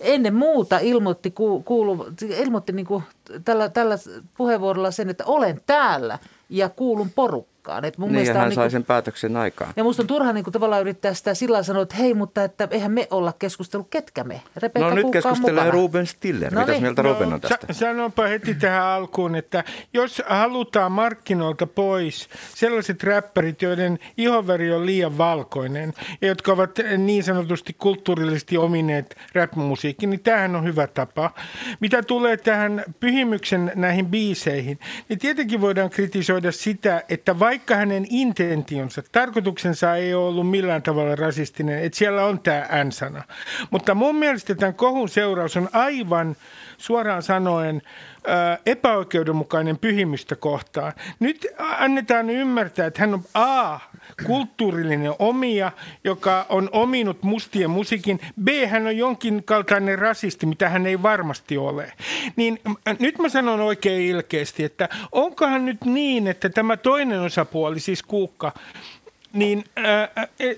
ennen 0.00 0.34
muuta 0.34 0.78
ilmoitti, 0.78 1.30
kuulu, 1.64 2.06
ilmoitti 2.38 2.72
niin 2.72 2.86
kuin 2.86 3.02
tällä, 3.44 3.68
tällä 3.68 3.98
puheenvuorolla 4.36 4.90
sen, 4.90 5.10
että 5.10 5.24
olen 5.26 5.60
täällä 5.66 6.18
ja 6.48 6.68
kuulun 6.68 7.10
porukkaan 7.10 7.49
olekaan. 7.60 7.84
Et 7.84 7.98
mun 7.98 8.12
niin, 8.12 8.26
ja 8.26 8.34
hän 8.34 8.46
on 8.46 8.52
sai 8.52 8.62
niin 8.62 8.64
kuin, 8.64 8.70
sen 8.70 8.84
päätöksen 8.84 9.36
aikaan. 9.36 9.72
Ja 9.76 9.84
musta 9.84 10.02
on 10.02 10.06
turha 10.06 10.32
niin 10.32 10.44
kuin 10.44 10.52
tavallaan 10.52 10.80
yrittää 10.80 11.14
sitä 11.14 11.34
sillä 11.34 11.62
sanoa, 11.62 11.82
että 11.82 11.96
hei, 11.96 12.14
mutta 12.14 12.44
että 12.44 12.68
eihän 12.70 12.92
me 12.92 13.08
olla 13.10 13.32
keskustellut, 13.38 13.86
ketkä 13.90 14.24
me. 14.24 14.42
Rebecca 14.56 14.88
no 14.88 14.94
nyt 14.94 15.10
keskustelee 15.12 15.70
Ruben 15.70 16.06
Stiller. 16.06 16.54
No 16.54 16.60
Mitäs 16.60 16.72
niin. 16.72 16.82
mieltä 16.82 17.02
no, 17.02 17.12
Ruben 17.12 17.32
on 17.32 17.40
tästä? 17.40 17.72
Sanonpa 17.72 18.26
heti 18.26 18.54
tähän 18.54 18.82
alkuun, 18.82 19.34
että 19.34 19.64
jos 19.92 20.22
halutaan 20.26 20.92
markkinoilta 20.92 21.66
pois 21.66 22.28
sellaiset 22.54 23.02
räppärit, 23.02 23.62
joiden 23.62 23.98
ihonväri 24.16 24.72
on 24.72 24.86
liian 24.86 25.18
valkoinen 25.18 25.92
ja 26.20 26.28
jotka 26.28 26.52
ovat 26.52 26.70
niin 26.98 27.24
sanotusti 27.24 27.76
kulttuurillisesti 27.78 28.56
omineet 28.56 29.16
rap-musiikkiin, 29.34 30.10
niin 30.10 30.20
tämähän 30.20 30.56
on 30.56 30.64
hyvä 30.64 30.86
tapa. 30.86 31.30
Mitä 31.80 32.02
tulee 32.02 32.36
tähän 32.36 32.84
pyhimyksen 33.00 33.72
näihin 33.74 34.06
biiseihin, 34.06 34.78
niin 35.08 35.18
tietenkin 35.18 35.60
voidaan 35.60 35.90
kritisoida 35.90 36.52
sitä, 36.52 37.02
että 37.08 37.38
vaikka 37.50 37.76
hänen 37.76 38.06
intentionsa, 38.10 39.02
tarkoituksensa 39.12 39.96
ei 39.96 40.14
ole 40.14 40.28
ollut 40.28 40.50
millään 40.50 40.82
tavalla 40.82 41.16
rasistinen, 41.16 41.82
että 41.82 41.98
siellä 41.98 42.24
on 42.24 42.40
tämä 42.40 42.84
N-sana. 42.84 43.22
Mutta 43.70 43.94
mun 43.94 44.16
mielestä 44.16 44.54
tämän 44.54 44.74
kohun 44.74 45.08
seuraus 45.08 45.56
on 45.56 45.68
aivan 45.72 46.36
suoraan 46.78 47.22
sanoen 47.22 47.82
epäoikeudenmukainen 48.66 49.78
pyhimystä 49.78 50.36
kohtaan. 50.36 50.92
Nyt 51.20 51.46
annetaan 51.58 52.30
ymmärtää, 52.30 52.86
että 52.86 53.00
hän 53.00 53.14
on 53.14 53.24
A, 53.34 53.78
kulttuurillinen 54.26 55.12
omia, 55.18 55.72
joka 56.04 56.46
on 56.48 56.68
ominut 56.72 57.22
mustien 57.22 57.70
musiikin. 57.70 58.20
B, 58.44 58.48
hän 58.68 58.86
on 58.86 58.96
jonkin 58.96 59.44
kaltainen 59.44 59.98
rasisti, 59.98 60.46
mitä 60.46 60.68
hän 60.68 60.86
ei 60.86 61.02
varmasti 61.02 61.58
ole. 61.58 61.92
Niin 62.36 62.60
nyt 62.98 63.18
mä 63.18 63.28
sanon 63.28 63.60
oikein 63.60 64.02
ilkeästi, 64.02 64.64
että 64.64 64.88
onkohan 65.12 65.66
nyt 65.66 65.84
niin, 65.84 66.26
että 66.26 66.48
tämä 66.48 66.76
toinen 66.76 67.20
osapuoli, 67.20 67.80
siis 67.80 68.02
Kuukka, 68.02 68.52
niin 69.32 69.64
ää, 69.76 70.08
e, 70.40 70.54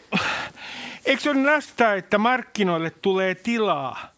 eikö 1.06 1.22
se 1.22 1.30
ole 1.30 1.38
nästä, 1.38 1.94
että 1.94 2.18
markkinoille 2.18 2.90
tulee 2.90 3.34
tilaa? 3.34 4.11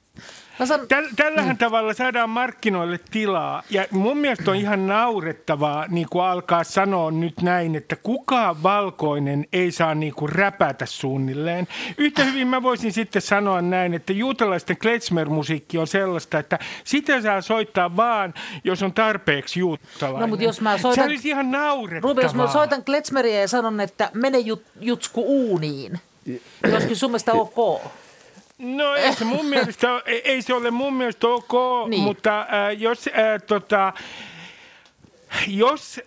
San... 0.64 0.88
Täl, 0.88 1.04
tällähän 1.16 1.54
mm. 1.54 1.58
tavalla 1.58 1.94
saadaan 1.94 2.30
markkinoille 2.30 3.00
tilaa. 3.11 3.62
Ja 3.70 3.84
mun 3.90 4.16
mielestä 4.18 4.50
on 4.50 4.56
ihan 4.56 4.87
naurettavaa 4.87 5.87
niin 5.88 6.06
kuin 6.11 6.25
alkaa 6.25 6.64
sanoa 6.64 7.11
nyt 7.11 7.42
näin, 7.42 7.75
että 7.75 7.96
kukaan 7.96 8.62
valkoinen 8.62 9.46
ei 9.52 9.73
saa 9.73 9.94
niin 9.94 10.14
kuin 10.14 10.32
räpätä 10.32 10.87
suunnilleen. 10.87 11.68
Yhtä 11.99 12.25
hyvin 12.25 12.49
mä 12.49 12.62
voisin 12.62 12.92
sitten 12.92 13.23
sanoa 13.23 13.62
näin, 13.62 13.94
että 13.94 14.12
juutalaisten 14.12 14.76
klezmer-musiikki 14.76 15.78
on 15.78 15.87
sellaista, 15.87 16.38
että 16.38 16.58
sitä 16.84 17.23
saa 17.23 17.40
soittaa 17.40 17.96
vaan, 17.96 18.34
jos 18.64 18.82
on 18.82 18.92
tarpeeksi 18.92 19.61
juutalainen. 19.61 20.20
No, 20.20 20.26
mutta 20.26 20.44
jos 20.44 20.61
mä 20.61 20.78
soitan... 20.78 21.04
Se 21.04 21.08
olisi 21.08 21.28
ihan 21.28 21.50
naurettavaa. 21.50 22.11
Ruben, 22.11 22.23
jos 22.23 22.34
mä 22.34 22.52
soitan 22.52 22.84
klezmeriä 22.84 23.40
ja 23.40 23.49
sanon, 23.49 23.80
että 23.80 24.11
mene 24.14 24.38
jut, 24.38 24.62
jutsku 24.80 25.25
uuniin, 25.26 26.00
joskin 26.73 26.96
sun 26.96 27.11
mielestä 27.11 27.32
ok. 27.32 27.80
No 28.58 28.94
ei 28.94 29.14
se 29.14 29.25
mun 29.25 29.46
mielestä, 29.46 30.02
ei, 30.06 30.23
ei 30.25 30.42
se 30.42 30.54
ole 30.54 30.70
mun 30.70 30.94
mielestä 30.94 31.28
ok, 31.28 31.52
niin. 31.88 32.02
mutta 32.02 32.40
äh, 32.40 32.46
jos 32.78 33.08
äh, 33.08 33.42
tota, 33.46 33.92
jos, 35.46 36.00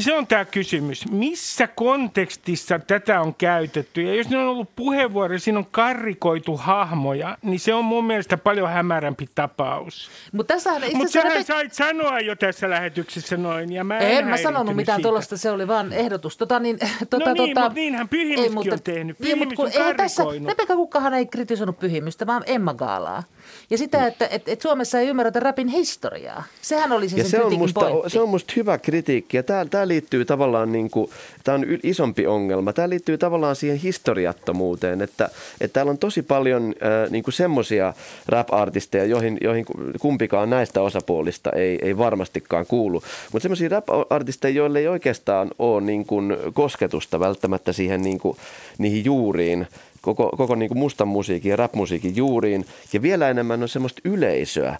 se 0.00 0.14
on 0.14 0.26
tämä 0.26 0.44
kysymys, 0.44 1.10
missä 1.10 1.66
kontekstissa 1.66 2.78
tätä 2.78 3.20
on 3.20 3.34
käytetty 3.34 4.02
ja 4.02 4.14
jos 4.14 4.28
ne 4.28 4.38
on 4.38 4.48
ollut 4.48 4.76
puheenvuoroja, 4.76 5.38
siinä 5.38 5.58
on 5.58 5.66
karrikoitu 5.70 6.56
hahmoja, 6.56 7.38
niin 7.42 7.60
se 7.60 7.74
on 7.74 7.84
mun 7.84 8.04
mielestä 8.04 8.36
paljon 8.36 8.68
hämärämpi 8.68 9.28
tapaus. 9.34 10.10
Mutta 10.32 10.54
Mut 10.94 11.10
sähän 11.10 11.32
me... 11.32 11.42
sait 11.44 11.72
sanoa 11.72 12.20
jo 12.20 12.36
tässä 12.36 12.70
lähetyksessä 12.70 13.36
noin 13.36 13.72
ja 13.72 13.84
mä 13.84 13.98
en, 13.98 14.18
en 14.18 14.26
mä 14.26 14.36
sanonut 14.36 14.76
mitään 14.76 15.02
tuollaista, 15.02 15.36
se 15.36 15.50
oli 15.50 15.68
vaan 15.68 15.92
ehdotus. 15.92 16.36
Tota, 16.36 16.58
niin, 16.58 16.78
tota, 17.10 17.26
no 17.26 17.32
niin, 17.32 17.54
tota, 17.54 17.60
mutta 17.60 17.80
niinhän 17.80 18.08
Pyhimyskin 18.08 18.72
on 18.72 18.82
tehnyt. 18.82 19.18
Pyhimys 19.18 19.48
niin, 19.48 19.58
mutta, 19.60 19.84
on 19.84 19.96
tässä, 19.96 20.24
Rebekka 20.46 20.76
Kukkahan 20.76 21.14
ei 21.14 21.26
kritisoinut 21.26 21.78
Pyhimystä, 21.78 22.26
vaan 22.26 22.42
Emma 22.46 22.74
Gaalaa. 22.74 23.22
Ja 23.70 23.78
sitä, 23.78 24.06
että 24.06 24.26
et, 24.30 24.48
et 24.48 24.60
Suomessa 24.60 24.98
ei 24.98 25.08
ymmärretä 25.08 25.40
rapin 25.40 25.68
historiaa. 25.68 26.44
Sehän 26.62 26.92
oli 26.92 27.08
se, 27.08 27.16
ja 27.16 27.24
se 27.24 27.42
on, 27.42 27.58
musta, 27.58 27.80
se 28.06 28.20
on 28.20 28.28
musta 28.28 28.43
hyvä 28.56 28.78
kritiikki. 28.78 29.36
Ja 29.36 29.42
tämä, 29.42 29.64
tämä 29.64 29.88
liittyy 29.88 30.24
tavallaan, 30.24 30.72
niin 30.72 30.90
kuin, 30.90 31.10
tämä 31.44 31.54
on 31.54 31.64
isompi 31.82 32.26
ongelma. 32.26 32.72
Tämä 32.72 32.88
liittyy 32.88 33.18
tavallaan 33.18 33.56
siihen 33.56 33.78
historiattomuuteen, 33.78 35.02
että, 35.02 35.28
että 35.60 35.72
täällä 35.74 35.90
on 35.90 35.98
tosi 35.98 36.22
paljon 36.22 36.74
äh, 36.82 37.10
niin 37.10 37.24
semmoisia 37.28 37.94
rap-artisteja, 38.28 39.04
joihin, 39.04 39.38
joihin 39.40 39.64
kumpikaan 40.00 40.50
näistä 40.50 40.82
osapuolista 40.82 41.50
ei, 41.50 41.78
ei 41.82 41.98
varmastikaan 41.98 42.66
kuulu. 42.66 43.02
Mutta 43.32 43.42
semmoisia 43.42 43.68
rap-artisteja, 43.68 44.54
joille 44.54 44.78
ei 44.78 44.88
oikeastaan 44.88 45.50
ole 45.58 45.80
niin 45.80 46.06
kuin 46.06 46.36
kosketusta 46.54 47.20
välttämättä 47.20 47.72
siihen 47.72 48.02
niin 48.02 48.18
kuin, 48.18 48.36
niihin 48.78 49.04
juuriin, 49.04 49.66
koko, 50.04 50.30
koko 50.36 50.54
niin 50.54 50.68
kuin 50.68 50.78
mustan 50.78 51.08
musiikin 51.08 51.50
ja 51.50 51.56
rap-musiikin 51.56 52.16
juuriin. 52.16 52.66
Ja 52.92 53.02
vielä 53.02 53.30
enemmän 53.30 53.62
on 53.62 53.68
semmoista 53.68 54.00
yleisöä, 54.04 54.76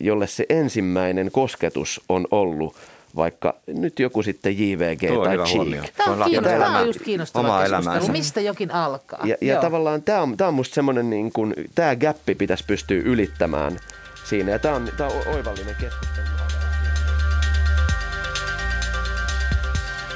jolle 0.00 0.26
se 0.26 0.46
ensimmäinen 0.48 1.30
kosketus 1.32 2.00
on 2.08 2.26
ollut 2.30 2.74
vaikka 3.16 3.54
nyt 3.66 3.98
joku 3.98 4.22
sitten 4.22 4.58
JVG 4.58 5.08
Tuo 5.08 5.24
tai 5.24 5.38
Cheek. 5.38 5.92
Tämä 5.96 6.10
on, 6.12 6.30
kiinnostava, 6.30 6.64
tämä 6.64 6.78
on 6.78 6.86
just 6.86 7.00
kiinnostava 7.00 7.62
keskustelu, 7.62 8.12
mistä 8.12 8.40
jokin 8.40 8.70
alkaa. 8.70 9.20
Ja, 9.24 9.36
ja 9.40 9.60
tavallaan 9.60 10.02
tämä 10.02 10.22
on, 10.22 10.36
tämä 10.36 10.48
on 10.48 10.54
musta 10.54 10.74
semmoinen, 10.74 11.10
niin 11.10 11.32
kuin, 11.32 11.54
tämä 11.74 11.96
gappi 11.96 12.34
pitäisi 12.34 12.64
pystyä 12.66 13.00
ylittämään 13.04 13.78
siinä. 14.24 14.50
Ja 14.50 14.58
tämä 14.58 14.74
on, 14.74 14.88
tämä 14.96 15.10
on 15.10 15.34
oivallinen 15.34 15.74
keskustelu. 15.80 16.26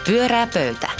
Pyörää 0.06 0.48
pöytä. 0.54 0.90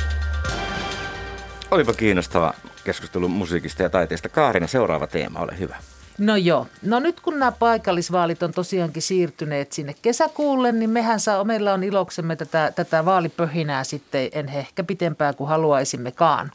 Olipa 1.71 1.93
kiinnostava 1.93 2.55
keskustelu 2.85 3.29
musiikista 3.29 3.83
ja 3.83 3.91
taiteesta. 3.91 4.29
Kaarina, 4.29 4.67
seuraava 4.67 5.07
teema, 5.07 5.41
ole 5.41 5.59
hyvä. 5.59 5.77
No 6.19 6.37
joo. 6.37 6.67
No 6.83 7.01
nyt 7.01 7.21
kun 7.21 7.39
nämä 7.39 7.53
paikallisvaalit 7.53 8.43
on 8.43 8.53
tosiaankin 8.53 9.03
siirtyneet 9.03 9.73
sinne 9.73 9.95
kesäkuulle, 10.03 10.73
niin 10.73 10.91
mehän 10.91 11.21
saa, 11.21 11.45
meillä 11.45 11.75
on 11.75 11.85
iloksemme 11.85 12.37
tätä, 12.37 12.73
tätä 12.77 13.05
vaalipöhinää 13.05 13.85
sitten 13.85 14.29
en 14.33 14.49
ehkä 14.49 14.85
pitempään 14.85 15.35
kuin 15.35 15.49
haluaisimmekaan. 15.49 16.53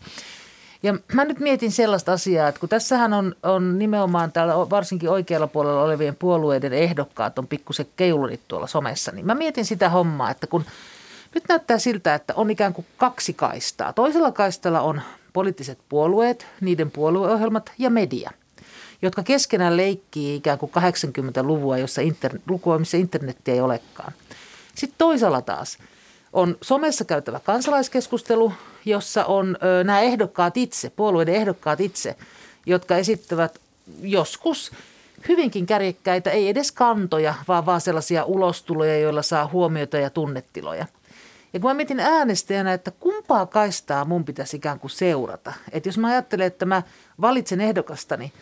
Ja 0.83 0.97
mä 1.13 1.25
nyt 1.25 1.39
mietin 1.39 1.71
sellaista 1.71 2.13
asiaa, 2.13 2.47
että 2.47 2.59
kun 2.59 2.69
tässähän 2.69 3.13
on, 3.13 3.35
on 3.43 3.79
nimenomaan 3.79 4.31
täällä 4.31 4.53
varsinkin 4.55 5.09
oikealla 5.09 5.47
puolella 5.47 5.83
olevien 5.83 6.15
puolueiden 6.15 6.73
ehdokkaat 6.73 7.39
on 7.39 7.47
pikkusen 7.47 7.87
keulunit 7.95 8.41
tuolla 8.47 8.67
somessa, 8.67 9.11
niin 9.11 9.25
mä 9.25 9.35
mietin 9.35 9.65
sitä 9.65 9.89
hommaa, 9.89 10.31
että 10.31 10.47
kun 10.47 10.65
nyt 11.35 11.43
näyttää 11.49 11.77
siltä, 11.77 12.15
että 12.15 12.33
on 12.37 12.49
ikään 12.49 12.73
kuin 12.73 12.85
kaksi 12.97 13.33
kaistaa. 13.33 13.93
Toisella 13.93 14.31
kaistalla 14.31 14.81
on 14.81 15.01
poliittiset 15.33 15.79
puolueet, 15.89 16.47
niiden 16.61 16.91
puolueohjelmat 16.91 17.71
ja 17.77 17.89
media, 17.89 18.31
jotka 19.01 19.23
keskenään 19.23 19.77
leikkii 19.77 20.35
ikään 20.35 20.57
kuin 20.57 20.71
80-luvua, 20.77 21.77
jossa 21.77 22.01
inter, 22.01 22.39
lukua, 22.49 22.79
missä 22.79 22.97
internettiä 22.97 23.53
ei 23.53 23.61
olekaan. 23.61 24.13
Sitten 24.75 24.97
toisella 24.97 25.41
taas 25.41 25.77
on 26.33 26.57
somessa 26.61 27.05
käytävä 27.05 27.39
kansalaiskeskustelu, 27.39 28.53
jossa 28.85 29.25
on 29.25 29.57
ö, 29.63 29.83
nämä 29.83 29.99
ehdokkaat 29.99 30.57
itse, 30.57 30.89
puolueiden 30.89 31.35
ehdokkaat 31.35 31.81
itse, 31.81 32.15
jotka 32.65 32.97
esittävät 32.97 33.59
joskus 34.01 34.71
hyvinkin 35.27 35.65
kärjekkäitä, 35.65 36.31
ei 36.31 36.49
edes 36.49 36.71
kantoja, 36.71 37.33
vaan 37.47 37.65
vaan 37.65 37.81
sellaisia 37.81 38.23
ulostuloja, 38.23 38.99
joilla 38.99 39.21
saa 39.21 39.47
huomiota 39.47 39.97
ja 39.97 40.09
tunnetiloja– 40.09 40.85
ja 41.53 41.59
kun 41.59 41.69
mä 41.69 41.73
mietin 41.73 41.99
äänestäjänä, 41.99 42.73
että 42.73 42.91
kumpaa 42.91 43.45
kaistaa 43.45 44.05
mun 44.05 44.25
pitäisi 44.25 44.57
ikään 44.57 44.79
kuin 44.79 44.91
seurata. 44.91 45.53
Että 45.71 45.89
jos 45.89 45.97
mä 45.97 46.07
ajattelen, 46.07 46.47
että 46.47 46.65
mä 46.65 46.83
valitsen 47.21 47.61
ehdokastani, 47.61 48.33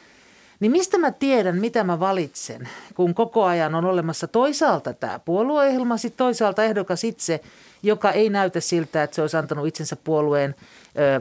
Niin 0.59 0.71
mistä 0.71 0.97
mä 0.97 1.11
tiedän, 1.11 1.57
mitä 1.57 1.83
mä 1.83 1.99
valitsen, 1.99 2.69
kun 2.95 3.13
koko 3.13 3.43
ajan 3.43 3.75
on 3.75 3.85
olemassa 3.85 4.27
toisaalta 4.27 4.93
tämä 4.93 5.19
puolueohjelma, 5.19 5.97
sitten 5.97 6.17
toisaalta 6.17 6.63
ehdokas 6.63 7.03
itse, 7.03 7.41
joka 7.83 8.11
ei 8.11 8.29
näytä 8.29 8.59
siltä, 8.59 9.03
että 9.03 9.15
se 9.15 9.21
olisi 9.21 9.37
antanut 9.37 9.67
itsensä 9.67 9.95
puolueen 9.95 10.55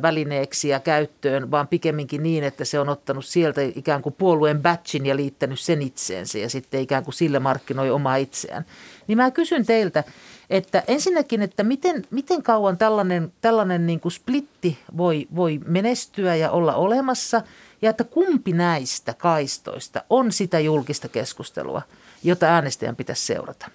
välineeksi 0.03 0.69
ja 0.69 0.81
käyttöön, 0.81 1.51
vaan 1.51 1.69
pikemminkin 1.69 2.23
niin, 2.23 2.45
että 2.45 2.65
se 2.65 2.81
on 2.81 2.89
ottanut 2.89 3.25
sieltä 3.25 3.61
ikään 3.63 4.03
kuin 4.03 4.15
puolueen 4.19 4.63
batchin 4.63 5.07
ja 5.07 5.17
liittänyt 5.17 5.61
sen 5.61 5.83
itseensä 5.83 6.39
ja 6.39 6.51
sitten 6.51 6.81
ikään 6.81 7.05
kuin 7.05 7.15
sille 7.15 7.39
markkinoi 7.39 7.91
omaa 7.91 8.17
itseään. 8.17 8.65
Niin 9.07 9.19
mä 9.19 9.31
kysyn 9.31 9.67
teiltä, 9.67 10.05
että 10.51 10.83
ensinnäkin, 10.89 11.43
että 11.43 11.63
miten, 11.63 12.05
miten 12.11 12.43
kauan 12.43 12.79
tällainen, 12.79 13.33
tällainen 13.41 13.87
niin 13.87 14.01
kuin 14.01 14.13
splitti 14.13 14.79
voi, 14.97 15.27
voi 15.37 15.61
menestyä 15.67 16.37
ja 16.37 16.51
olla 16.51 16.75
olemassa– 16.75 17.43
ja 17.83 17.91
että 17.91 18.05
kumpi 18.05 18.53
näistä 18.53 19.15
kaistoista 19.15 20.05
on 20.11 20.33
sitä 20.33 20.61
julkista 20.61 21.09
keskustelua, 21.09 21.83
jota 22.23 22.47
äänestäjän 22.47 22.97
pitäisi 22.97 23.27
seurata? 23.27 23.71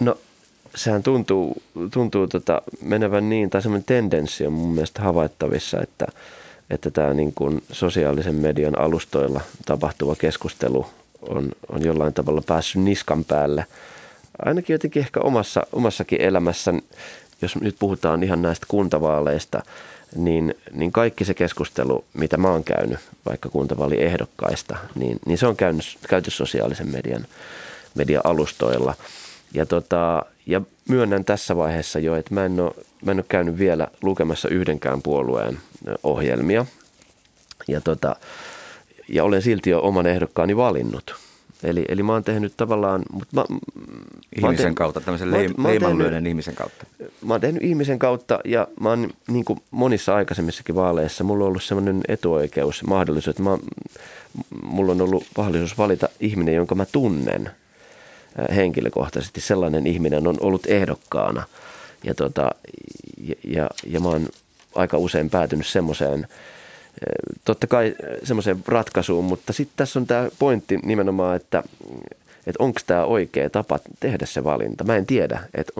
No 0.00 0.18
sehän 0.74 1.02
tuntuu, 1.02 1.62
tuntuu 1.92 2.26
tota 2.26 2.62
menevän 2.82 3.28
niin, 3.28 3.50
tai 3.50 3.62
semmoinen 3.62 3.86
tendenssi 3.86 4.46
on 4.46 4.52
mun 4.52 4.74
mielestä 4.74 5.02
havaittavissa, 5.02 5.80
että, 5.80 6.06
että 6.70 6.90
tämä 6.90 7.14
niin 7.14 7.32
kuin 7.34 7.62
sosiaalisen 7.72 8.34
median 8.34 8.78
alustoilla 8.78 9.40
tapahtuva 9.66 10.16
keskustelu 10.16 10.86
on, 11.22 11.48
on 11.68 11.84
jollain 11.84 12.14
tavalla 12.14 12.42
päässyt 12.46 12.82
niskan 12.82 13.24
päälle. 13.24 13.66
Ainakin 14.44 14.74
jotenkin 14.74 15.00
ehkä 15.00 15.20
omassa, 15.20 15.66
omassakin 15.72 16.20
elämässä, 16.20 16.74
jos 17.42 17.56
nyt 17.56 17.76
puhutaan 17.78 18.22
ihan 18.22 18.42
näistä 18.42 18.66
kuntavaaleista– 18.68 19.62
niin, 20.14 20.54
niin 20.72 20.92
kaikki 20.92 21.24
se 21.24 21.34
keskustelu, 21.34 22.04
mitä 22.14 22.36
mä 22.36 22.50
oon 22.50 22.64
käynyt 22.64 22.98
vaikka 23.26 23.48
kuntavaaliehdokkaista, 23.48 24.76
niin, 24.94 25.18
niin 25.26 25.38
se 25.38 25.46
on 25.46 25.56
käynyt, 25.56 25.98
käyty 26.08 26.30
sosiaalisen 26.30 26.88
median, 26.88 27.26
median 27.94 28.22
alustoilla. 28.24 28.94
Ja, 29.54 29.66
tota, 29.66 30.24
ja 30.46 30.60
myönnän 30.88 31.24
tässä 31.24 31.56
vaiheessa 31.56 31.98
jo, 31.98 32.16
että 32.16 32.34
mä 32.34 32.44
en, 32.44 32.60
ole, 32.60 32.72
mä 33.04 33.10
en 33.10 33.18
ole 33.18 33.24
käynyt 33.28 33.58
vielä 33.58 33.88
lukemassa 34.02 34.48
yhdenkään 34.48 35.02
puolueen 35.02 35.58
ohjelmia. 36.02 36.66
Ja, 37.68 37.80
tota, 37.80 38.16
ja 39.08 39.24
olen 39.24 39.42
silti 39.42 39.70
jo 39.70 39.80
oman 39.80 40.06
ehdokkaani 40.06 40.56
valinnut– 40.56 41.14
Eli, 41.62 41.84
eli 41.88 42.02
mä 42.02 42.12
oon 42.12 42.24
tehnyt 42.24 42.52
tavallaan... 42.56 43.02
Mutta 43.12 43.34
mä, 43.34 43.44
ihmisen 44.36 44.56
tehnyt, 44.56 44.76
kautta, 44.76 45.00
tämmöisen 45.00 45.30
leim, 45.30 45.54
ihmisen 46.26 46.54
kautta. 46.54 46.86
Mä 47.24 47.34
oon 47.34 47.40
tehnyt 47.40 47.62
ihmisen 47.62 47.98
kautta 47.98 48.38
ja 48.44 48.68
mä 48.80 48.88
oon 48.88 49.10
niin 49.28 49.44
kuin 49.44 49.60
monissa 49.70 50.14
aikaisemmissakin 50.14 50.74
vaaleissa, 50.74 51.24
mulla 51.24 51.44
on 51.44 51.48
ollut 51.48 51.62
semmoinen 51.62 52.00
etuoikeus, 52.08 52.84
mahdollisuus, 52.84 53.28
että 53.28 53.42
mä, 53.42 53.58
mulla 54.62 54.92
on 54.92 55.00
ollut 55.00 55.24
mahdollisuus 55.36 55.78
valita 55.78 56.08
ihminen, 56.20 56.54
jonka 56.54 56.74
mä 56.74 56.84
tunnen 56.84 57.50
henkilökohtaisesti. 58.54 59.40
Sellainen 59.40 59.86
ihminen 59.86 60.26
on 60.26 60.36
ollut 60.40 60.66
ehdokkaana 60.66 61.42
ja, 62.04 62.14
tota, 62.14 62.50
ja, 63.18 63.34
ja, 63.44 63.70
ja 63.86 64.00
mä 64.00 64.08
oon 64.08 64.28
aika 64.74 64.98
usein 64.98 65.30
päätynyt 65.30 65.66
semmoiseen– 65.66 66.26
totta 67.44 67.66
kai 67.66 67.94
semmoiseen 68.24 68.62
ratkaisuun, 68.68 69.24
mutta 69.24 69.52
sitten 69.52 69.76
tässä 69.76 69.98
on 69.98 70.06
tämä 70.06 70.28
pointti 70.38 70.78
nimenomaan, 70.82 71.36
että 71.36 71.62
että 72.46 72.62
onko 72.62 72.80
tämä 72.86 73.04
oikea 73.04 73.50
tapa 73.50 73.78
tehdä 74.00 74.26
se 74.26 74.44
valinta. 74.44 74.84
Mä 74.84 74.96
en 74.96 75.06
tiedä, 75.06 75.40
että 75.54 75.72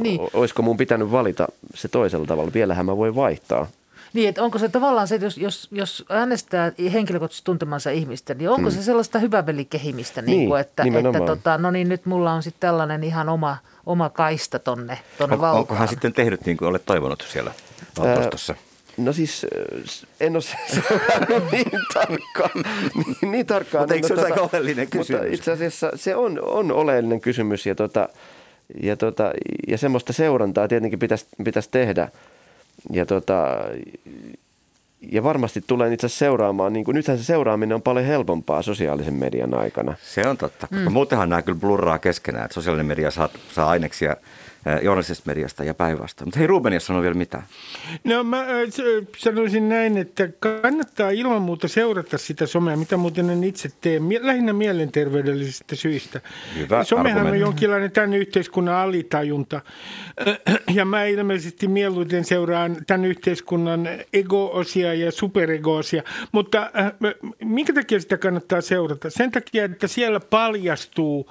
niin. 0.00 0.20
olisiko 0.32 0.62
mun 0.62 0.76
pitänyt 0.76 1.12
valita 1.12 1.48
se 1.74 1.88
toisella 1.88 2.26
tavalla. 2.26 2.52
Vielähän 2.54 2.86
mä 2.86 2.96
voin 2.96 3.14
vaihtaa. 3.14 3.66
Niin, 4.12 4.28
että 4.28 4.42
onko 4.42 4.58
se 4.58 4.68
tavallaan 4.68 5.08
se, 5.08 5.14
että 5.14 5.26
jos, 5.26 5.38
jos, 5.38 5.68
jos 5.70 6.04
äänestää 6.08 6.72
henkilökohtaisesti 6.92 7.44
tuntemansa 7.44 7.90
ihmistä, 7.90 8.34
niin 8.34 8.50
onko 8.50 8.70
hmm. 8.70 8.78
se 8.78 8.82
sellaista 8.82 9.18
hyvävelikehimistä, 9.18 10.22
niin, 10.22 10.38
niin 10.38 10.48
kuin, 10.48 10.60
että, 10.60 10.82
että 10.82 11.20
tota, 11.26 11.58
no 11.58 11.70
niin, 11.70 11.88
nyt 11.88 12.06
mulla 12.06 12.32
on 12.32 12.42
sitten 12.42 12.60
tällainen 12.60 13.04
ihan 13.04 13.28
oma, 13.28 13.56
oma 13.86 14.10
kaista 14.10 14.58
tonne, 14.58 14.98
tonne 15.18 15.36
on, 15.36 15.44
Onko 15.44 15.74
hän 15.74 15.88
sitten 15.88 16.12
tehnyt 16.12 16.46
niin 16.46 16.56
kuin 16.56 16.68
olet 16.68 16.86
toivonut 16.86 17.24
siellä 17.32 17.50
valtuustossa? 17.98 18.52
Ää, 18.52 18.71
No 18.96 19.12
siis 19.12 19.46
äh, 19.56 20.06
en 20.20 20.32
ole 20.36 20.42
seurannut 20.42 21.52
niin 21.52 21.70
tarkkaan. 21.94 22.64
niin, 22.94 23.32
niin 23.32 23.46
tarkkaan. 23.46 23.82
Mutta 23.82 23.94
eikö 23.94 24.06
se 24.06 24.14
ole 24.14 24.22
tota, 24.22 24.34
aika 24.34 24.48
oleellinen 24.52 24.88
kysymys? 24.88 25.20
Mutta 25.20 25.34
itse 25.34 25.52
asiassa 25.52 25.92
se 25.94 26.16
on, 26.16 26.40
on 26.44 26.72
oleellinen 26.72 27.20
kysymys 27.20 27.66
ja, 27.66 27.74
tota, 27.74 28.08
ja, 28.82 28.96
tota, 28.96 29.32
ja 29.68 29.78
semmoista 29.78 30.12
seurantaa 30.12 30.68
tietenkin 30.68 30.98
pitäisi, 30.98 31.26
pitäisi 31.44 31.68
tehdä. 31.72 32.08
Ja, 32.90 33.06
tota, 33.06 33.58
ja 35.12 35.22
varmasti 35.22 35.64
tulee 35.66 35.92
itse 35.92 36.08
seuraamaan, 36.08 36.72
niin 36.72 36.84
kuin 36.84 36.94
nythän 36.94 37.18
se 37.18 37.24
seuraaminen 37.24 37.74
on 37.74 37.82
paljon 37.82 38.06
helpompaa 38.06 38.62
sosiaalisen 38.62 39.14
median 39.14 39.54
aikana. 39.54 39.94
Se 40.02 40.28
on 40.28 40.36
totta, 40.36 40.66
koska 40.66 40.90
mm. 40.90 40.92
muutenhan 40.92 41.28
nämä 41.28 41.42
kyllä 41.42 41.58
blurraa 41.58 41.98
keskenään, 41.98 42.44
että 42.44 42.54
sosiaalinen 42.54 42.86
media 42.86 43.10
saa, 43.10 43.28
saa 43.54 43.68
aineksia– 43.68 44.16
journalistisesta 44.82 45.30
mediasta 45.30 45.64
ja 45.64 45.74
päinvastoin. 45.74 46.26
Mutta 46.26 46.38
hei 46.38 46.46
Ruben, 46.46 46.72
jos 46.72 46.86
sanoo 46.86 47.02
vielä 47.02 47.14
mitään. 47.14 47.42
No 48.04 48.24
mä 48.24 48.46
sanoisin 49.18 49.68
näin, 49.68 49.98
että 49.98 50.28
kannattaa 50.62 51.10
ilman 51.10 51.42
muuta 51.42 51.68
seurata 51.68 52.18
sitä 52.18 52.46
somea, 52.46 52.76
mitä 52.76 52.96
muuten 52.96 53.30
en 53.30 53.44
itse 53.44 53.68
tee, 53.80 54.00
lähinnä 54.20 54.52
mielenterveydellisistä 54.52 55.76
syistä. 55.76 56.20
Hyvä 56.58 56.84
Somehan 56.84 57.18
argumentti. 57.18 57.42
on 57.42 57.48
jonkinlainen 57.48 57.90
tämän 57.90 58.14
yhteiskunnan 58.14 58.74
alitajunta. 58.74 59.60
Ja 60.74 60.84
mä 60.84 61.04
ilmeisesti 61.04 61.68
mieluiten 61.68 62.24
seuraan 62.24 62.76
tämän 62.86 63.04
yhteiskunnan 63.04 63.88
ego-osia 64.12 64.94
ja 64.94 65.12
superego-osia. 65.12 66.02
Mutta 66.32 66.70
minkä 67.44 67.72
takia 67.72 68.00
sitä 68.00 68.18
kannattaa 68.18 68.60
seurata? 68.60 69.10
Sen 69.10 69.30
takia, 69.30 69.64
että 69.64 69.86
siellä 69.86 70.20
paljastuu 70.20 71.28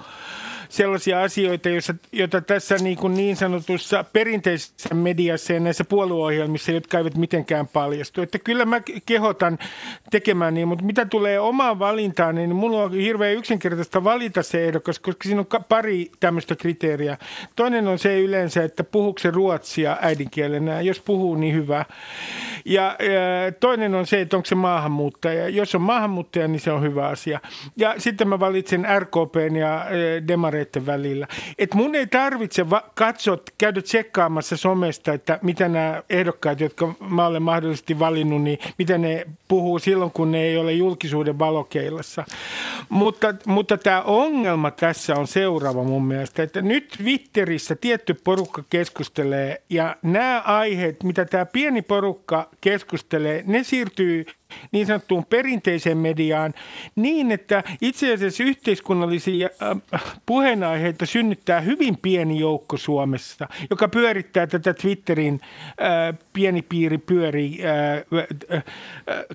sellaisia 0.72 1.22
asioita, 1.22 1.68
joita 2.12 2.40
tässä 2.40 2.76
niin, 2.76 2.96
kuin 2.96 3.14
niin 3.14 3.36
sanotussa 3.36 4.04
perinteisessä 4.12 4.94
mediassa 4.94 5.52
ja 5.52 5.60
näissä 5.60 5.84
puolueohjelmissa, 5.84 6.72
jotka 6.72 6.98
eivät 6.98 7.16
mitenkään 7.16 7.68
paljastu. 7.68 8.22
Että 8.22 8.38
kyllä 8.38 8.64
mä 8.64 8.80
kehotan 9.06 9.58
tekemään 10.10 10.54
niin, 10.54 10.68
mutta 10.68 10.84
mitä 10.84 11.04
tulee 11.04 11.40
omaan 11.40 11.78
valintaan, 11.78 12.34
niin 12.34 12.56
mulla 12.56 12.82
on 12.82 12.92
hirveän 12.92 13.36
yksinkertaista 13.36 14.04
valita 14.04 14.42
se 14.42 14.64
ehdokas, 14.64 14.98
koska 14.98 15.28
siinä 15.28 15.40
on 15.40 15.64
pari 15.68 16.10
tämmöistä 16.20 16.56
kriteeriä. 16.56 17.18
Toinen 17.56 17.88
on 17.88 17.98
se 17.98 18.20
yleensä, 18.20 18.64
että 18.64 18.84
puhuuko 18.84 19.18
se 19.18 19.30
ruotsia 19.30 19.96
äidinkielenä. 20.00 20.80
Jos 20.80 21.00
puhuu, 21.00 21.34
niin 21.34 21.54
hyvä. 21.54 21.84
Ja 22.64 22.96
toinen 23.60 23.94
on 23.94 24.06
se, 24.06 24.20
että 24.20 24.36
onko 24.36 24.46
se 24.46 24.54
maahanmuuttaja. 24.54 25.48
Jos 25.48 25.74
on 25.74 25.82
maahanmuuttaja, 25.82 26.48
niin 26.48 26.60
se 26.60 26.72
on 26.72 26.82
hyvä 26.82 27.08
asia. 27.08 27.40
Ja 27.76 27.94
sitten 27.98 28.28
mä 28.28 28.40
valitsen 28.40 28.86
RKPn 28.98 29.56
ja 29.56 29.86
demareiden 30.28 30.61
välillä. 30.86 31.28
Et 31.58 31.74
mun 31.74 31.94
ei 31.94 32.06
tarvitse 32.06 32.70
va- 32.70 32.90
katsoa, 32.94 33.38
käydä 33.58 33.82
tsekkaamassa 33.82 34.56
somesta, 34.56 35.12
että 35.12 35.38
mitä 35.42 35.68
nämä 35.68 36.02
ehdokkaat, 36.10 36.60
jotka 36.60 36.94
mä 37.00 37.26
olen 37.26 37.42
mahdollisesti 37.42 37.98
valinnut, 37.98 38.42
niin 38.42 38.58
mitä 38.78 38.98
ne 38.98 39.26
puhuu 39.48 39.78
silloin, 39.78 40.10
kun 40.10 40.32
ne 40.32 40.42
ei 40.42 40.56
ole 40.56 40.72
julkisuuden 40.72 41.38
valokeilassa. 41.38 42.24
Mutta, 42.88 43.34
mutta 43.46 43.78
tämä 43.78 44.02
ongelma 44.02 44.70
tässä 44.70 45.14
on 45.14 45.26
seuraava 45.26 45.84
mun 45.84 46.04
mielestä, 46.04 46.42
että 46.42 46.62
nyt 46.62 46.88
Twitterissä 46.96 47.76
tietty 47.76 48.14
porukka 48.14 48.62
keskustelee 48.70 49.62
ja 49.70 49.96
nämä 50.02 50.40
aiheet, 50.40 51.02
mitä 51.02 51.24
tämä 51.24 51.46
pieni 51.46 51.82
porukka 51.82 52.48
keskustelee, 52.60 53.42
ne 53.46 53.62
siirtyy 53.62 54.26
niin 54.72 54.86
sanottuun 54.86 55.24
perinteiseen 55.24 55.98
mediaan 55.98 56.54
niin, 56.96 57.32
että 57.32 57.64
itse 57.80 58.12
asiassa 58.12 58.42
yhteiskunnallisia 58.42 59.48
äh, 59.94 60.02
puheenaiheita 60.26 61.06
synnyttää 61.06 61.60
hyvin 61.60 61.96
pieni 61.96 62.38
joukko 62.38 62.76
Suomessa, 62.76 63.48
joka 63.70 63.88
pyörittää 63.88 64.46
tätä 64.46 64.74
Twitterin 64.74 65.40
äh, 65.42 66.18
pieni 66.32 66.62
piiri 66.62 66.98
pyöri 66.98 67.58
äh, 68.54 68.64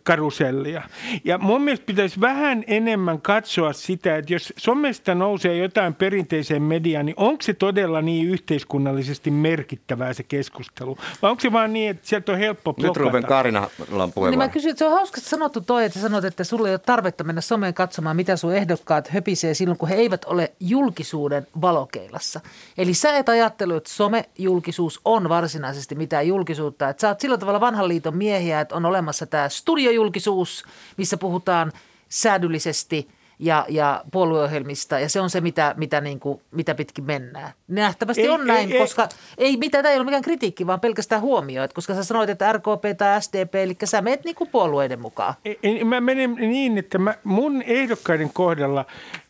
karusellia. 0.03 0.81
Ja 1.23 1.37
mun 1.37 1.61
mielestä 1.61 1.85
pitäisi 1.85 2.21
vähän 2.21 2.63
enemmän 2.67 3.21
katsoa 3.21 3.73
sitä, 3.73 4.17
että 4.17 4.33
jos 4.33 4.53
somesta 4.57 5.15
nousee 5.15 5.57
jotain 5.57 5.93
perinteiseen 5.93 6.61
mediaan, 6.61 7.05
niin 7.05 7.15
onko 7.17 7.41
se 7.41 7.53
todella 7.53 8.01
niin 8.01 8.27
yhteiskunnallisesti 8.27 9.31
merkittävää 9.31 10.13
se 10.13 10.23
keskustelu? 10.23 10.97
Vai 11.21 11.31
onko 11.31 11.41
se 11.41 11.51
vaan 11.51 11.73
niin, 11.73 11.89
että 11.91 12.07
sieltä 12.07 12.31
on 12.31 12.37
helppo 12.37 12.73
blokata? 12.73 12.99
Nyt 12.99 13.05
Ruben 13.05 13.23
Kaarina 13.23 13.59
on 13.61 13.67
puheenvuoro. 13.87 14.29
Niin 14.29 14.37
mä 14.37 14.49
kysyn, 14.49 14.71
että 14.71 14.79
se 14.79 14.85
on 14.85 14.91
hauskasti 15.07 15.29
sanottu 15.29 15.61
toi, 15.61 15.85
että 15.85 15.99
sanot, 15.99 16.25
että 16.25 16.43
sulle 16.43 16.69
ei 16.69 16.73
ole 16.73 16.79
tarvetta 16.79 17.23
mennä 17.23 17.41
someen 17.41 17.73
katsomaan, 17.73 18.15
mitä 18.15 18.35
sun 18.35 18.55
ehdokkaat 18.55 19.07
höpisee 19.07 19.53
silloin, 19.53 19.77
kun 19.77 19.89
he 19.89 19.95
eivät 19.95 20.25
ole 20.25 20.53
julkisuuden 20.59 21.47
valokeilassa. 21.61 22.41
Eli 22.77 22.93
sä 22.93 23.17
et 23.17 23.29
ajattelu, 23.29 23.75
että 23.75 23.89
somejulkisuus 23.89 25.01
on 25.05 25.29
varsinaisesti 25.29 25.95
mitään 25.95 26.27
julkisuutta. 26.27 26.89
Että 26.89 27.01
sä 27.01 27.07
oot 27.07 27.19
sillä 27.19 27.37
tavalla 27.37 27.59
vanhan 27.59 27.87
liiton 27.87 28.17
miehiä, 28.17 28.61
että 28.61 28.75
on 28.75 28.85
olemassa 28.85 29.25
tämä 29.25 29.49
studiojulkisuus, 29.49 30.63
missä 30.97 31.17
puhutaan 31.17 31.71
säädyllisesti 32.09 33.09
ja, 33.39 33.65
ja 33.69 34.03
puolueohjelmista, 34.11 34.99
ja 34.99 35.09
se 35.09 35.21
on 35.21 35.29
se, 35.29 35.41
mitä, 35.41 35.73
mitä, 35.77 36.01
niin 36.01 36.19
kuin, 36.19 36.41
mitä 36.51 36.75
pitkin 36.75 37.03
mennään. 37.05 37.51
Nähtävästi 37.67 38.21
Ei, 38.21 38.29
on 38.29 38.47
näin, 38.47 38.71
ei, 38.71 38.75
ei. 38.77 38.81
koska 38.81 39.09
ei, 39.37 39.57
mitä, 39.57 39.83
tämä 39.83 39.91
ei 39.91 39.97
ole 39.97 40.05
mikään 40.05 40.21
kritiikki, 40.23 40.67
vaan 40.67 40.79
pelkästään 40.79 41.21
huomio, 41.21 41.63
että 41.63 41.75
koska 41.75 41.95
sä 41.95 42.03
sanoit, 42.03 42.29
että 42.29 42.53
RKP 42.53 42.83
tai 42.97 43.21
SDP, 43.21 43.55
eli 43.55 43.77
sä 43.83 44.01
menet 44.01 44.23
niin 44.25 44.35
kuin 44.35 44.49
puolueiden 44.49 45.01
mukaan. 45.01 45.33
Ei- 45.45 45.59
ei, 45.63 45.83
Mä 45.83 46.01
menen 46.01 46.35
niin, 46.35 46.77
että 46.77 46.97
mä, 46.97 47.15
mun 47.23 47.61
ehdokkaiden 47.61 48.33
kohdalla, 48.33 48.85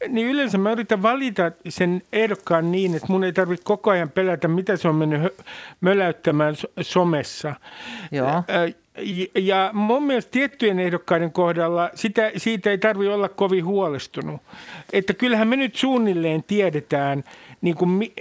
niin 0.08 0.28
yleensä 0.28 0.58
mä 0.58 0.72
yritän 0.72 1.02
valita 1.02 1.52
sen 1.70 2.02
ehdokkaan 2.14 2.72
niin, 2.72 2.96
että 2.96 3.08
mun 3.10 3.24
ei 3.24 3.34
tarvitse 3.34 3.64
koko 3.64 3.90
ajan 3.92 4.10
pelätä, 4.10 4.48
mitä 4.48 4.78
se 4.78 4.88
on 4.88 4.96
mennyt 4.96 5.34
möläyttämään 5.82 6.56
so- 6.56 6.68
somessa. 6.82 7.56
Joo. 8.12 8.28
Ä, 8.28 8.44
ja- 9.36 9.70
mun 9.74 10.04
mielestä 10.04 10.32
tiettyjen 10.32 10.80
ehdokkaiden 10.80 11.32
kohdalla 11.32 11.90
sitä, 11.96 12.32
siitä 12.38 12.70
ei 12.70 12.78
tarvitse 12.78 13.14
olla 13.14 13.30
kovin 13.30 13.66
huolestunut. 13.66 14.42
Että 14.94 15.14
kyllähän 15.14 15.48
me 15.48 15.56
nyt 15.56 15.76
suunnilleen 15.76 16.44
tiedetään, 16.44 17.24
niin 17.62 17.76
kuin 17.76 18.14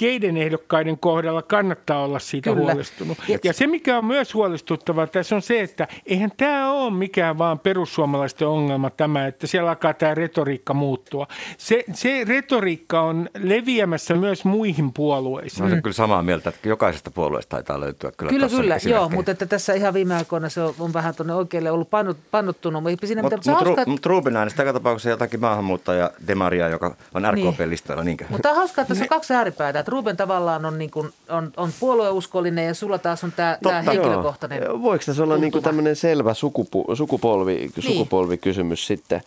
keiden 0.00 0.36
ehdokkaiden 0.36 0.98
kohdalla 0.98 1.42
kannattaa 1.42 2.04
olla 2.04 2.18
siitä 2.18 2.50
Kyllä. 2.50 2.62
huolestunut. 2.72 3.18
Ja- 3.28 3.38
Ja 3.44 3.52
se, 3.52 3.66
mikä 3.66 3.98
on 3.98 4.04
myös 4.04 4.34
huolestuttavaa 4.34 5.06
tässä 5.06 5.36
on 5.36 5.42
se, 5.42 5.60
että 5.60 5.88
eihän 6.06 6.32
tämä 6.36 6.72
ole 6.72 6.90
mikään 6.92 7.38
vaan 7.38 7.58
perussuomalaisten 7.58 8.48
ongelma 8.48 8.90
tämä, 8.90 9.26
että 9.26 9.46
siellä 9.46 9.70
alkaa 9.70 9.94
tämä 9.94 10.14
retoriikka 10.14 10.74
muuttua. 10.74 11.26
Se, 11.58 11.84
se 11.94 12.24
retoriikka 12.28 13.00
on 13.00 13.28
leviämässä 13.38 14.14
myös 14.14 14.44
muihin 14.44 14.92
puolueisiin. 14.92 15.62
Mä 15.62 15.68
olen 15.68 15.82
kyllä 15.82 15.94
samaa 15.94 16.22
mieltä, 16.22 16.48
että 16.50 16.68
jokaisesta 16.68 17.10
puolueesta 17.10 17.50
taitaa 17.56 17.80
löytyä 17.80 18.12
kyllä 18.16 18.30
Kyllä, 18.30 18.48
kyllä, 18.48 18.76
joo, 18.84 19.08
mutta 19.08 19.30
että 19.30 19.46
tässä 19.46 19.72
ihan 19.74 19.94
viime 19.94 20.14
aikoina 20.16 20.48
se 20.48 20.62
on, 20.62 20.74
on 20.78 20.92
vähän 20.92 21.14
tuonne 21.14 21.34
oikealle 21.34 21.70
ollut 21.70 21.90
pannut, 21.90 22.16
pannuttunut. 22.30 22.82
Mutta 22.82 23.06
siinä, 23.06 23.22
mut, 23.22 23.32
se 23.40 23.50
mut, 23.50 23.60
hauska, 23.66 23.84
mut 23.86 24.06
Ruben 24.06 24.36
äänestä 24.36 24.62
joka 24.62 24.72
tapauksessa 24.72 25.10
jotakin 25.10 25.40
maahanmuuttaja 25.40 26.10
Demaria, 26.26 26.68
joka 26.68 26.94
on 27.14 27.22
RKP-listalla, 27.30 28.04
niinkö? 28.04 28.24
Mutta 28.28 28.50
on 28.50 28.56
hauskaa, 28.56 28.82
että 28.82 28.88
tässä 28.94 29.04
on 29.04 29.08
kaksi 29.08 29.34
ääripäätä. 29.34 29.84
Että 29.90 29.96
Ruben 29.96 30.16
tavallaan 30.16 30.64
on, 30.64 30.78
niin 30.78 30.90
kuin, 30.90 31.12
on, 31.28 31.52
on 31.56 31.70
puolueuskollinen 31.80 32.66
ja 32.66 32.74
sulla 32.74 32.98
taas 32.98 33.24
on 33.24 33.32
tämä, 33.32 33.58
tämä 33.62 33.76
Totta. 33.82 33.92
henkilökohtainen. 33.92 34.62
Joo. 34.62 34.82
Voiko 34.82 35.04
tässä 35.06 35.22
olla 35.22 35.36
niin 35.36 35.52
kuin 35.52 35.64
tämmöinen 35.64 35.96
selvä 35.96 36.34
sukupu, 36.34 36.84
sukupolvi, 36.94 37.54
Niin. 37.54 37.72
sukupolvikysymys 37.80 38.86
sitten? 38.86 39.20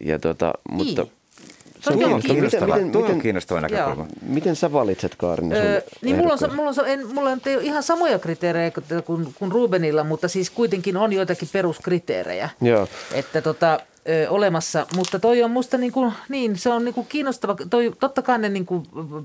Ja 0.00 0.18
tota, 0.18 0.52
mutta 0.70 1.02
Niin. 1.02 1.12
Se 1.82 1.92
on 1.92 2.22
kiinnostava, 2.22 2.74
Miten, 2.74 2.92
tuo 2.92 3.00
miten, 3.00 3.16
on 3.16 3.22
kiinnostava 3.22 3.60
näkökulma. 3.60 4.06
miten 4.22 4.56
sä 4.56 4.72
valitset 4.72 5.14
Kaarina 5.14 5.56
sun 5.56 5.64
Öö, 5.64 5.80
niin 6.02 6.16
mulla 6.16 6.32
on, 6.32 6.54
mulla 6.56 6.70
on, 6.70 6.86
en, 6.86 7.06
mulla 7.14 7.30
on 7.30 7.40
ihan 7.60 7.82
samoja 7.82 8.18
kriteerejä 8.18 8.70
kuin, 8.70 8.84
kuin, 9.04 9.34
kuin 9.38 9.52
Rubenilla, 9.52 10.04
mutta 10.04 10.28
siis 10.28 10.50
kuitenkin 10.50 10.96
on 10.96 11.12
joitakin 11.12 11.48
peruskriteerejä. 11.52 12.48
Joo. 12.60 12.88
Että 13.14 13.42
tota, 13.42 13.80
ö, 14.08 14.30
olemassa, 14.30 14.86
mutta 14.96 15.18
toi 15.18 15.42
on 15.42 15.50
musta 15.50 15.78
niin, 15.78 15.92
kuin, 15.92 16.12
niin 16.28 16.58
se 16.58 16.68
on 16.68 16.84
niin 16.84 16.94
kuin 16.94 17.06
kiinnostava. 17.06 17.56
Toi, 17.70 17.92
totta 18.00 18.22
kai 18.22 18.38
ne 18.38 18.48
niin 18.48 18.66
kuin 18.66 18.82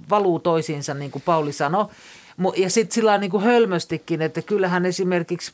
valuu 0.10 0.40
toisiinsa, 0.40 0.94
niin 0.94 1.12
kuin 1.12 1.22
Pauli 1.26 1.54
sanoi. 1.54 1.86
Ja 2.56 2.70
sitten 2.70 2.94
sillä 2.94 3.14
on 3.14 3.20
niin 3.22 3.32
kuin 3.32 3.44
hölmöstikin, 3.44 4.22
että 4.22 4.42
kyllähän 4.42 4.86
esimerkiksi 4.86 5.52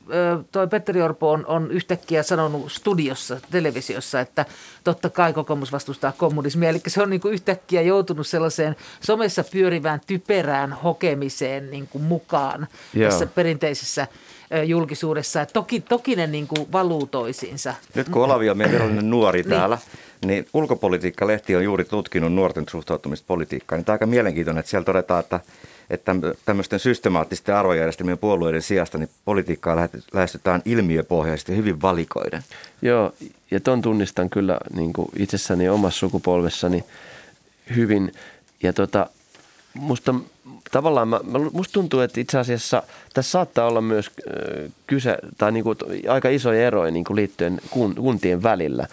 toi 0.51 0.67
Petteri 0.67 1.01
Orpo 1.01 1.31
on, 1.31 1.45
on 1.47 1.71
yhtäkkiä 1.71 2.23
sanonut 2.23 2.71
studiossa, 2.71 3.39
televisiossa, 3.51 4.19
että 4.19 4.45
totta 4.83 5.09
kai 5.09 5.33
kokoomus 5.33 5.71
vastustaa 5.71 6.11
kommunismia. 6.11 6.69
Eli 6.69 6.81
se 6.87 7.01
on 7.01 7.09
niin 7.09 7.21
kuin 7.21 7.33
yhtäkkiä 7.33 7.81
joutunut 7.81 8.27
sellaiseen 8.27 8.75
somessa 9.01 9.43
pyörivään 9.51 10.01
typerään 10.07 10.73
hokemiseen 10.73 11.71
niin 11.71 11.87
kuin 11.87 12.03
mukaan 12.03 12.67
Joo. 12.93 13.09
tässä 13.09 13.25
perinteisessä 13.25 14.07
julkisuudessa. 14.65 15.41
Et 15.41 15.53
toki, 15.53 15.81
toki 15.81 16.15
ne 16.15 16.27
niin 16.27 16.47
kuin 16.47 16.71
valuu 16.71 17.05
toisiinsa. 17.07 17.73
Nyt 17.95 18.09
kun 18.09 18.23
Olavi 18.23 18.49
on 18.49 18.57
meidän 18.57 18.73
virallinen 18.73 19.09
nuori 19.09 19.41
Niin. 19.41 19.49
täällä, 19.49 19.77
niin 20.25 20.47
Ulkopolitiikka-lehti 20.53 21.55
on 21.55 21.63
juuri 21.63 21.85
tutkinut 21.85 22.33
nuorten 22.33 22.65
suhtautumista 22.71 23.27
politiikkaan. 23.27 23.77
Niin 23.79 23.85
tämä 23.85 23.93
on 23.93 23.95
aika 23.95 24.05
mielenkiintoinen, 24.05 24.59
että 24.59 24.69
siellä 24.69 24.85
todetaan, 24.85 25.19
että, 25.19 25.39
että 25.89 26.15
tämmöisten 26.45 26.79
systemaattisten 26.79 27.55
arvojärjestelmien 27.55 28.17
puolueiden 28.17 28.61
sijasta 28.61 28.97
niin 28.97 29.09
politiikkaa 29.25 29.87
lähestytään 30.13 30.61
ilmiöpohjaisesti 30.65 31.51
ja 31.51 31.55
hyvin 31.55 31.81
valikoiden. 31.81 32.43
Joo, 32.81 33.13
ja 33.51 33.59
ton 33.59 33.81
tunnistan 33.81 34.29
kyllä 34.29 34.57
niin 34.75 34.93
kuin 34.93 35.09
itsessäni 35.17 35.69
omassa 35.69 35.99
sukupolvessani 35.99 36.83
hyvin. 37.75 38.13
Ja 38.63 38.73
tota, 38.73 39.07
musta 39.73 40.15
tavallaan, 40.71 41.07
mä, 41.07 41.19
musta 41.53 41.73
tuntuu, 41.73 41.99
että 41.99 42.19
itse 42.19 42.39
asiassa 42.39 42.83
tässä 43.13 43.31
saattaa 43.31 43.67
olla 43.67 43.81
myös 43.81 44.11
kyse, 44.87 45.17
tai 45.37 45.51
niin 45.51 45.63
kuin, 45.63 45.77
aika 46.07 46.29
isoja 46.29 46.67
eroja 46.67 46.91
niin 46.91 47.05
kuin 47.05 47.15
liittyen 47.15 47.61
kun, 47.69 47.95
kuntien 47.95 48.43
välillä. 48.43 48.87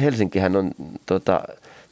Helsinkihän 0.00 0.56
on, 0.56 0.70
tota, 1.06 1.42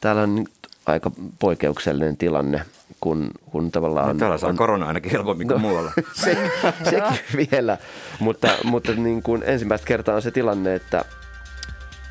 täällä 0.00 0.22
on 0.22 0.46
aika 0.87 1.11
poikkeuksellinen 1.38 2.16
tilanne, 2.16 2.62
kun, 3.01 3.31
kun 3.51 3.70
tavallaan... 3.70 4.09
No, 4.09 4.14
täällä 4.14 4.38
saa 4.38 4.51
on, 4.51 4.57
korona 4.57 4.87
ainakin 4.87 5.12
helpommin 5.12 5.49
kuin 5.49 5.61
muualla. 5.61 5.92
se, 6.25 6.51
sekin 6.85 7.20
vielä, 7.51 7.79
mutta, 8.18 8.49
mutta 8.64 8.92
niin 8.92 9.23
kuin 9.23 9.42
ensimmäistä 9.47 9.87
kertaa 9.87 10.14
on 10.14 10.23
se 10.23 10.31
tilanne, 10.31 10.75
että, 10.75 11.05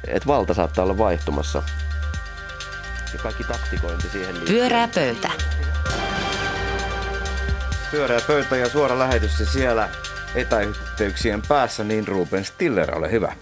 että 0.07 0.27
valta 0.27 0.53
saattaa 0.53 0.83
olla 0.83 0.97
vaihtumassa. 0.97 1.63
Ja 3.13 3.19
kaikki 3.19 3.43
taktikointi 3.43 4.09
siihen 4.09 4.33
liittyy. 4.35 4.57
Pyörää 4.57 4.89
pöytä. 4.95 5.31
Pyöreä 7.91 8.19
pöytä 8.27 8.57
ja 8.57 8.69
suora 8.69 8.99
lähetys 8.99 9.39
ja 9.39 9.45
siellä 9.45 9.89
etäyhteyksien 10.35 11.41
päässä, 11.47 11.83
niin 11.83 12.07
Ruben 12.07 12.45
Stiller, 12.45 12.97
ole 12.97 13.11
hyvä. 13.11 13.33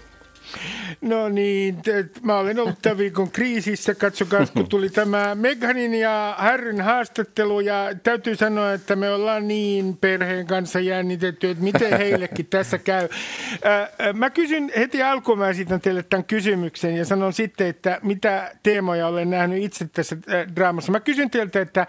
No 1.00 1.28
niin, 1.28 1.76
mä 2.22 2.38
olen 2.38 2.60
ollut 2.60 2.78
tämän 2.82 2.98
viikon 2.98 3.30
kriisissä. 3.30 3.94
Katsokaa, 3.94 4.46
kun 4.46 4.68
tuli 4.68 4.90
tämä 4.90 5.34
Meghanin 5.34 5.94
ja 5.94 6.34
Harryn 6.38 6.80
haastattelu 6.80 7.60
ja 7.60 7.90
täytyy 8.02 8.36
sanoa, 8.36 8.72
että 8.72 8.96
me 8.96 9.10
ollaan 9.10 9.48
niin 9.48 9.96
perheen 9.96 10.46
kanssa 10.46 10.80
jännitetty, 10.80 11.50
että 11.50 11.64
miten 11.64 11.98
heillekin 11.98 12.46
tässä 12.46 12.78
käy. 12.78 13.08
Mä 14.14 14.30
kysyn 14.30 14.72
heti 14.76 15.02
alkuun, 15.02 15.38
mä 15.38 15.48
esitän 15.48 15.80
teille 15.80 16.02
tämän 16.02 16.24
kysymyksen 16.24 16.96
ja 16.96 17.04
sanon 17.04 17.32
sitten, 17.32 17.66
että 17.66 17.98
mitä 18.02 18.54
teemoja 18.62 19.06
olen 19.06 19.30
nähnyt 19.30 19.62
itse 19.62 19.88
tässä 19.92 20.16
draamassa. 20.56 20.92
Mä 20.92 21.00
kysyn 21.00 21.30
teiltä, 21.30 21.60
että 21.60 21.86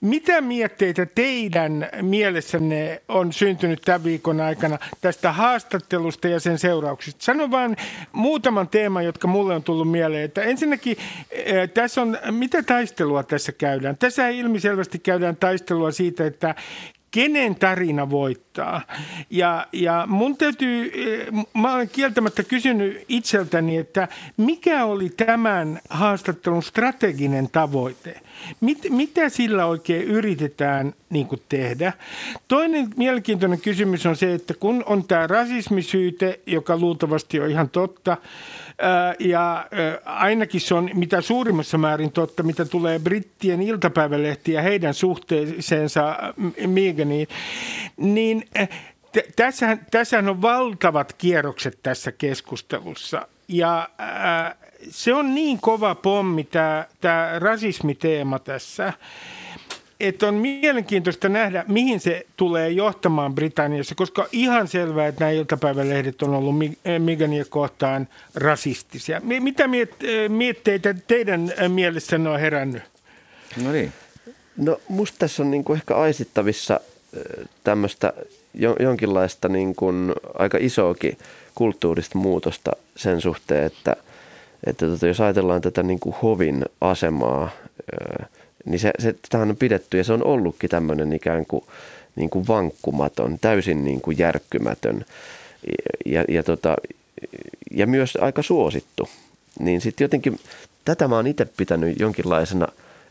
mitä 0.00 0.40
mietteitä 0.40 1.06
teidän 1.06 1.88
mielessänne 2.02 3.02
on 3.08 3.32
syntynyt 3.32 3.82
tämän 3.84 4.04
viikon 4.04 4.40
aikana 4.40 4.78
tästä 5.00 5.32
haastattelusta 5.32 6.28
ja 6.28 6.40
sen 6.40 6.58
seurauksista? 6.58 7.24
Sano 7.24 7.50
vaan 7.50 7.76
muutaman 8.50 8.68
teeman, 8.68 9.04
jotka 9.04 9.28
mulle 9.28 9.54
on 9.54 9.62
tullut 9.62 9.90
mieleen. 9.90 10.24
Että 10.24 10.42
ensinnäkin 10.42 10.96
eh, 11.30 11.70
tässä 11.70 12.02
on, 12.02 12.18
mitä 12.30 12.62
taistelua 12.62 13.22
tässä 13.22 13.52
käydään? 13.52 13.96
Tässä 13.98 14.28
ilmiselvästi 14.28 14.98
käydään 14.98 15.36
taistelua 15.36 15.90
siitä, 15.90 16.26
että 16.26 16.54
kenen 17.10 17.54
tarina 17.54 18.10
voittaa. 18.10 18.82
Ja, 19.30 19.66
ja 19.72 20.04
mun 20.08 20.36
täytyy, 20.36 20.92
eh, 20.94 21.26
mä 21.54 21.74
olen 21.74 21.88
kieltämättä 21.88 22.42
kysynyt 22.42 23.04
itseltäni, 23.08 23.76
että 23.76 24.08
mikä 24.36 24.84
oli 24.84 25.08
tämän 25.08 25.80
haastattelun 25.90 26.62
strateginen 26.62 27.48
tavoite? 27.50 28.20
Mit, 28.60 28.78
mitä 28.90 29.28
sillä 29.28 29.66
oikein 29.66 30.02
yritetään 30.02 30.94
niin 31.10 31.26
kuin 31.26 31.42
tehdä? 31.48 31.92
Toinen 32.48 32.88
mielenkiintoinen 32.96 33.60
kysymys 33.60 34.06
on 34.06 34.16
se, 34.16 34.34
että 34.34 34.54
kun 34.54 34.82
on 34.86 35.04
tämä 35.04 35.26
rasismisyyte, 35.26 36.40
joka 36.46 36.76
luultavasti 36.76 37.40
on 37.40 37.50
ihan 37.50 37.70
totta, 37.70 38.16
ää, 38.78 39.14
ja 39.18 39.66
ää, 39.70 39.98
ainakin 40.04 40.60
se 40.60 40.74
on 40.74 40.90
mitä 40.94 41.20
suurimmassa 41.20 41.78
määrin 41.78 42.12
totta, 42.12 42.42
mitä 42.42 42.64
tulee 42.64 42.98
brittien 42.98 43.62
iltapäivälehtiin 43.62 44.54
ja 44.54 44.62
heidän 44.62 44.94
suhteeseensa 44.94 46.16
M- 46.36 46.70
Meganiin, 46.70 47.28
niin 47.96 48.44
äh, 48.58 48.68
tässähän, 49.36 49.86
tässähän 49.90 50.28
on 50.28 50.42
valtavat 50.42 51.12
kierrokset 51.12 51.78
tässä 51.82 52.12
keskustelussa. 52.12 53.28
Ja 53.48 53.88
ää, 53.98 54.56
se 54.90 55.14
on 55.14 55.34
niin 55.34 55.60
kova 55.60 55.94
pommi 55.94 56.44
tämä, 56.44 56.86
tämä 57.00 57.38
rasismiteema 57.38 58.38
tässä, 58.38 58.92
että 60.00 60.28
on 60.28 60.34
mielenkiintoista 60.34 61.28
nähdä, 61.28 61.64
mihin 61.68 62.00
se 62.00 62.26
tulee 62.36 62.70
johtamaan 62.70 63.34
Britanniassa, 63.34 63.94
koska 63.94 64.26
ihan 64.32 64.68
selvää, 64.68 65.06
että 65.06 65.24
nämä 65.24 65.30
iltapäivälehdet 65.30 66.22
on 66.22 66.34
ollut 66.34 66.54
eh, 66.84 67.00
Megania 67.00 67.44
kohtaan 67.44 68.08
rasistisia. 68.34 69.20
Mi- 69.24 69.40
Mitä 69.40 69.66
miet- 69.66 70.04
eh, 70.04 70.28
mietteitä 70.28 70.94
teidän 71.06 71.52
eh, 71.58 71.68
mielessänne 71.68 72.30
on 72.30 72.40
herännyt? 72.40 72.82
No 73.64 73.72
niin. 73.72 73.92
No 74.56 74.80
musta 74.88 75.18
tässä 75.18 75.42
on 75.42 75.50
niinku 75.50 75.72
ehkä 75.72 75.96
aistittavissa 75.96 76.80
tämmöistä 77.64 78.12
jo, 78.54 78.76
jonkinlaista 78.80 79.48
niinku 79.48 79.86
aika 80.38 80.58
isoakin 80.60 81.18
kulttuurista 81.54 82.18
muutosta 82.18 82.72
sen 82.96 83.20
suhteen, 83.20 83.64
että, 83.64 83.96
että 84.66 84.86
tota, 84.86 85.06
jos 85.06 85.20
ajatellaan 85.20 85.60
tätä 85.60 85.82
niinku 85.82 86.14
hovin 86.22 86.64
asemaa, 86.80 87.50
niin 88.64 88.78
se, 88.78 88.92
se, 88.98 89.14
tämähän 89.30 89.50
on 89.50 89.56
pidetty 89.56 89.98
ja 89.98 90.04
se 90.04 90.12
on 90.12 90.24
ollutkin 90.24 90.70
tämmöinen 90.70 91.12
ikään 91.12 91.46
kuin, 91.46 91.64
niin 92.16 92.30
kuin 92.30 92.48
vankkumaton, 92.48 93.38
täysin 93.40 93.84
niin 93.84 94.00
kuin 94.00 94.18
järkkymätön 94.18 95.04
ja, 96.06 96.24
ja, 96.28 96.42
tota, 96.42 96.76
ja 97.70 97.86
myös 97.86 98.18
aika 98.20 98.42
suosittu. 98.42 99.08
Niin 99.58 99.80
sitten 99.80 100.04
jotenkin 100.04 100.40
tätä 100.84 101.08
mä 101.08 101.16
oon 101.16 101.26
itse 101.26 101.46
pitänyt 101.56 102.00
jonkinlaisena, 102.00 102.68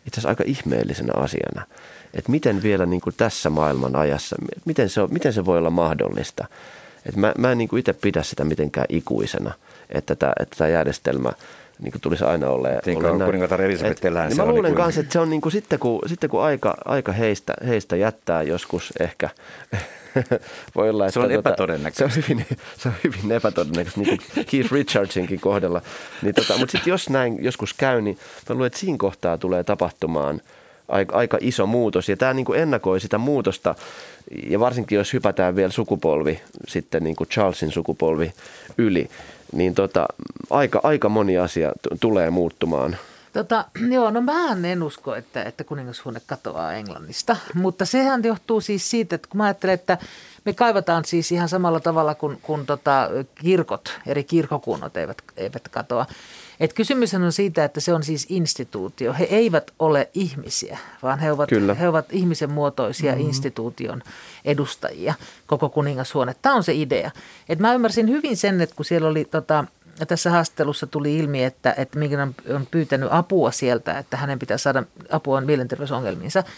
itse 0.08 0.20
asiassa 0.20 0.30
aika 0.30 0.44
ihmeellisenä 0.48 1.14
asiana. 1.16 1.66
Että 2.14 2.32
miten 2.32 2.64
vielä 2.64 2.86
niin 2.86 3.02
kuin 3.02 3.14
tässä 3.18 3.50
maailman 3.50 3.96
ajassa, 3.96 4.36
miten 4.66 4.90
se, 4.90 5.02
on, 5.02 5.14
miten 5.14 5.34
se 5.34 5.46
voi 5.46 5.58
olla 5.58 5.70
mahdollista. 5.70 6.48
Että 7.06 7.20
mä, 7.20 7.34
mä 7.38 7.52
en 7.52 7.58
niin 7.58 7.68
kuin 7.68 7.80
itse 7.80 7.94
pidä 7.94 8.24
sitä 8.24 8.44
mitenkään 8.44 8.86
ikuisena, 8.90 9.54
että 9.90 10.16
tämä, 10.16 10.34
että 10.40 10.56
tämä 10.58 10.70
järjestelmä– 10.70 11.32
niin 11.80 11.92
kuin 11.92 12.02
tulisi 12.02 12.24
aina 12.24 12.50
olla. 12.50 12.68
Niin 12.86 13.02
kuin 13.02 13.22
kuningatar 13.26 13.62
Elisabeth 13.62 14.06
elää. 14.06 14.28
Niin 14.28 14.38
mä 14.38 14.46
luulen 14.46 14.64
niin 14.64 14.76
kanssa, 14.76 15.02
että 15.02 15.14
se 15.14 15.20
on 15.20 15.30
niin 15.30 15.42
kuin 15.42 15.52
sitten, 15.52 15.80
kun, 15.80 16.02
sitten 16.06 16.30
kun 16.30 16.44
aika, 16.44 16.78
aika 16.86 17.12
heistä, 17.12 17.54
heistä 17.68 17.96
jättää 17.96 18.44
joskus 18.44 18.94
ehkä, 19.00 19.30
voi 20.76 20.90
olla, 20.90 21.06
että 21.06 21.14
se 21.14 21.20
on 21.20 21.26
tuota, 21.26 21.50
epätodennäköistä. 21.50 22.10
Se 22.10 22.20
on 22.20 22.24
hyvin, 22.24 22.46
se 22.82 22.88
on 22.88 22.96
hyvin 23.04 23.32
epätodennäköistä, 23.32 24.00
niin 24.00 24.18
kuin 24.18 24.46
Keith 24.46 24.72
Richardsinkin 24.72 25.40
kohdalla. 25.40 25.82
Niin 26.22 26.36
tota, 26.36 26.58
mutta 26.58 26.72
sitten 26.72 26.92
jos 26.92 27.10
näin 27.10 27.44
joskus 27.44 27.74
käy, 27.74 28.02
niin 28.02 28.18
mä 28.50 28.54
luulen, 28.54 28.68
että 28.68 28.80
siinä 28.80 28.98
kohtaa 28.98 29.38
tulee 29.38 29.64
tapahtumaan 29.64 30.42
aika, 30.90 31.18
aika 31.18 31.38
iso 31.42 31.66
muutos. 31.66 32.10
Ja 32.10 32.18
tämä 32.18 32.34
niin 32.34 32.46
kuin 32.46 32.60
ennakoi 32.60 33.00
sitä 33.00 33.18
muutosta, 33.18 33.76
ja 34.50 34.60
varsinkin 34.60 34.96
jos 34.96 35.14
hypätään 35.14 35.56
vielä 35.56 35.72
sukupolvi, 35.72 36.42
sitten 36.68 37.04
niin 37.04 37.16
kuin 37.16 37.28
Charlesin 37.30 37.72
sukupolvi 37.72 38.34
yli, 38.78 39.10
niin 39.52 39.76
tota, 39.76 40.06
aika, 40.50 40.80
aika 40.84 41.10
moni 41.10 41.38
asia 41.38 41.72
t- 41.72 42.00
tulee 42.00 42.30
muuttumaan. 42.30 42.98
Tota, 43.34 43.66
joo, 43.96 44.12
no 44.12 44.22
mä 44.22 44.58
en 44.64 44.84
usko, 44.84 45.16
että, 45.16 45.44
että 45.44 45.64
kuningashuone 45.64 46.22
katoaa 46.28 46.74
Englannista, 46.74 47.36
mutta 47.54 47.86
sehän 47.86 48.24
johtuu 48.24 48.62
siis 48.62 48.90
siitä, 48.90 49.16
että 49.16 49.28
kun 49.28 49.38
mä 49.38 49.44
ajattelen, 49.44 49.74
että 49.74 49.98
me 50.46 50.54
kaivataan 50.54 51.06
siis 51.06 51.32
ihan 51.32 51.50
samalla 51.50 51.80
tavalla 51.80 52.16
kuin, 52.16 52.40
kuin 52.42 52.66
tota, 52.66 53.10
kirkot, 53.36 54.00
eri 54.08 54.24
kirkokunnot 54.24 54.98
eivät, 54.98 55.18
eivät 55.38 55.68
katoa. 55.68 56.06
Et 56.60 56.74
kysymys 56.74 57.14
on 57.14 57.32
siitä, 57.32 57.66
että 57.66 57.80
se 57.80 57.94
on 57.94 58.04
siis 58.04 58.26
instituutio. 58.30 59.14
He 59.14 59.24
eivät 59.24 59.72
ole 59.80 60.10
ihmisiä, 60.14 60.78
vaan 61.04 61.20
he 61.20 61.32
ovat, 61.32 61.50
he 61.80 61.88
ovat 61.88 62.06
ihmisen 62.12 62.52
muotoisia 62.52 63.12
mm-hmm. 63.12 63.28
instituution 63.28 64.02
edustajia, 64.46 65.14
koko 65.48 65.70
kuningashuone. 65.70 66.36
Tämä 66.42 66.56
on 66.56 66.64
se 66.64 66.74
idea. 66.74 67.12
Et 67.50 67.60
mä 67.60 67.74
ymmärsin 67.74 68.10
hyvin 68.10 68.38
sen, 68.38 68.62
että 68.62 68.76
kun 68.76 68.86
siellä 68.86 69.08
oli 69.08 69.26
tota, 69.26 69.66
tässä 70.08 70.32
haastattelussa 70.32 70.88
tuli 70.88 71.18
ilmi, 71.18 71.44
että, 71.44 71.74
että 71.78 72.00
Miguel 72.00 72.20
on, 72.20 72.36
on 72.56 72.68
pyytänyt 72.72 73.10
apua 73.12 73.52
sieltä, 73.52 74.00
että 74.00 74.18
hänen 74.18 74.40
pitää 74.40 74.58
saada 74.58 74.84
apua 75.10 75.42
mielenterveysongelmiinsa– 75.42 76.44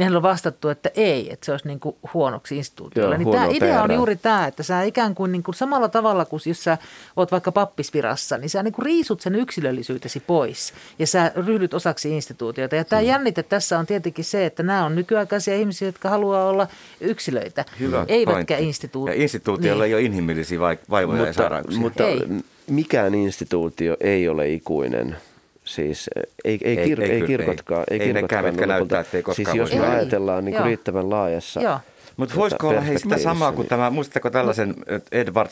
niin 0.00 0.16
on 0.16 0.22
vastattu, 0.22 0.68
että 0.68 0.90
ei, 0.94 1.32
että 1.32 1.46
se 1.46 1.52
olisi 1.52 1.68
niin 1.68 1.80
kuin 1.80 1.96
huonoksi 2.14 2.56
instituutiolle. 2.56 3.18
Niin 3.18 3.30
tämä 3.30 3.46
idea 3.46 3.82
on 3.82 3.94
juuri 3.94 4.16
tämä, 4.16 4.46
että 4.46 4.62
sä 4.62 4.82
ikään 4.82 5.14
kuin, 5.14 5.32
niin 5.32 5.42
kuin 5.42 5.54
samalla 5.54 5.88
tavalla 5.88 6.24
kuin 6.24 6.40
jos 6.46 6.64
sä 6.64 6.78
oot 7.16 7.32
vaikka 7.32 7.52
pappisvirassa, 7.52 8.38
niin 8.38 8.50
sä 8.50 8.62
niin 8.62 8.72
kuin 8.72 8.86
riisut 8.86 9.20
sen 9.20 9.34
yksilöllisyytesi 9.34 10.20
pois 10.20 10.74
ja 10.98 11.06
sä 11.06 11.32
ryhdyt 11.36 11.74
osaksi 11.74 12.10
instituutiota. 12.10 12.76
Ja 12.76 12.84
tämä 12.84 13.00
hmm. 13.00 13.08
jännite 13.08 13.42
tässä 13.42 13.78
on 13.78 13.86
tietenkin 13.86 14.24
se, 14.24 14.46
että 14.46 14.62
nämä 14.62 14.84
on 14.84 14.94
nykyaikaisia 14.94 15.54
ihmisiä, 15.54 15.88
jotka 15.88 16.10
haluaa 16.10 16.48
olla 16.48 16.66
yksilöitä, 17.00 17.64
Hyvä 17.80 18.04
eivätkä 18.08 18.58
instituutioita. 18.58 19.18
Ja 19.18 19.22
instituutioilla 19.22 19.84
niin. 19.84 19.88
ei 19.88 19.94
ole 19.94 20.02
inhimillisiä 20.02 20.60
vaivoja 20.90 21.06
mutta, 21.06 21.26
ja 21.26 21.32
sairauksia. 21.32 21.80
Mutta 21.80 22.06
ei. 22.06 22.20
mikään 22.66 23.14
instituutio 23.14 23.96
ei 24.00 24.28
ole 24.28 24.48
ikuinen– 24.48 25.16
Siis 25.70 26.10
ei, 26.44 26.58
ei, 26.64 26.78
ei, 26.78 26.86
kir, 26.86 27.02
ei, 27.02 27.10
ei 27.10 27.22
kirkotkaan. 27.22 27.84
Ei, 27.90 28.02
ei 28.02 28.12
nekään, 28.12 28.44
mitkä 28.44 28.66
näyttää, 28.66 29.00
että 29.00 29.16
ei 29.16 29.22
koskaan 29.22 29.56
Siis 29.56 29.72
jos 29.72 29.80
me 29.80 29.86
ajatellaan 29.86 30.44
niin 30.44 30.64
riittävän 30.64 31.10
laajassa 31.10 31.80
Mutta 32.16 32.34
voisiko 32.34 32.68
olla 32.68 32.80
hei 32.80 32.98
sitä 32.98 33.18
samaa 33.18 33.52
kuin 33.52 33.68
tämä, 33.68 33.90
muistatteko 33.90 34.30
tällaisen 34.30 34.74
Edward 35.12 35.50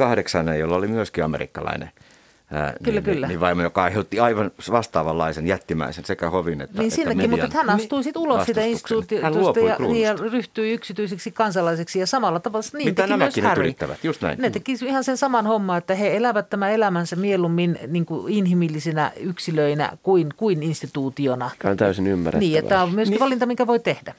VIII, 0.00 0.58
jolla 0.58 0.76
oli 0.76 0.88
myöskin 0.88 1.24
amerikkalainen– 1.24 1.90
Ää, 2.50 2.74
kyllä, 2.82 3.00
niin, 3.00 3.04
kyllä. 3.04 3.26
Niin 3.26 3.40
vaimo, 3.40 3.62
joka 3.62 3.84
aiheutti 3.84 4.20
aivan 4.20 4.50
vastaavanlaisen 4.70 5.46
jättimäisen 5.46 6.04
sekä 6.04 6.30
hovin 6.30 6.60
että 6.60 6.80
Niin 6.82 6.90
siinäkin, 6.90 7.30
mutta 7.30 7.48
hän 7.54 7.70
astui 7.70 8.02
sitten 8.02 8.22
ulos 8.22 8.44
siitä 8.44 8.60
instituutiosta 8.60 9.60
ja, 9.60 9.76
niin, 9.78 10.02
ja 10.02 10.14
ryhtyi 10.14 10.72
yksityiseksi 10.72 11.30
kansalaiseksi 11.30 11.98
ja 11.98 12.06
samalla 12.06 12.40
tavalla 12.40 12.66
niin 12.72 12.88
Mitä 12.88 13.06
nämäkin 13.06 13.44
nyt 13.44 13.56
yrittävät, 13.56 14.04
just 14.04 14.22
näin. 14.22 14.38
Ne 14.38 14.50
teki 14.50 14.76
ihan 14.86 15.04
sen 15.04 15.16
saman 15.16 15.46
homman, 15.46 15.78
että 15.78 15.94
he 15.94 16.16
elävät 16.16 16.50
tämän 16.50 16.72
elämänsä 16.72 17.16
mieluummin 17.16 17.78
niin 17.86 18.06
kuin 18.06 18.32
inhimillisinä 18.32 19.12
yksilöinä 19.20 19.92
kuin, 20.02 20.28
kuin 20.36 20.62
instituutiona. 20.62 21.50
Tämä 21.58 21.70
on 21.70 21.76
täysin 21.76 22.06
ymmärrettävää. 22.06 22.40
Niin, 22.40 22.58
että 22.58 22.68
tämä 22.68 22.82
on 22.82 22.94
myöskin 22.94 23.10
niin. 23.10 23.20
valinta, 23.20 23.46
mikä 23.46 23.66
voi 23.66 23.78
tehdä. 23.78 24.14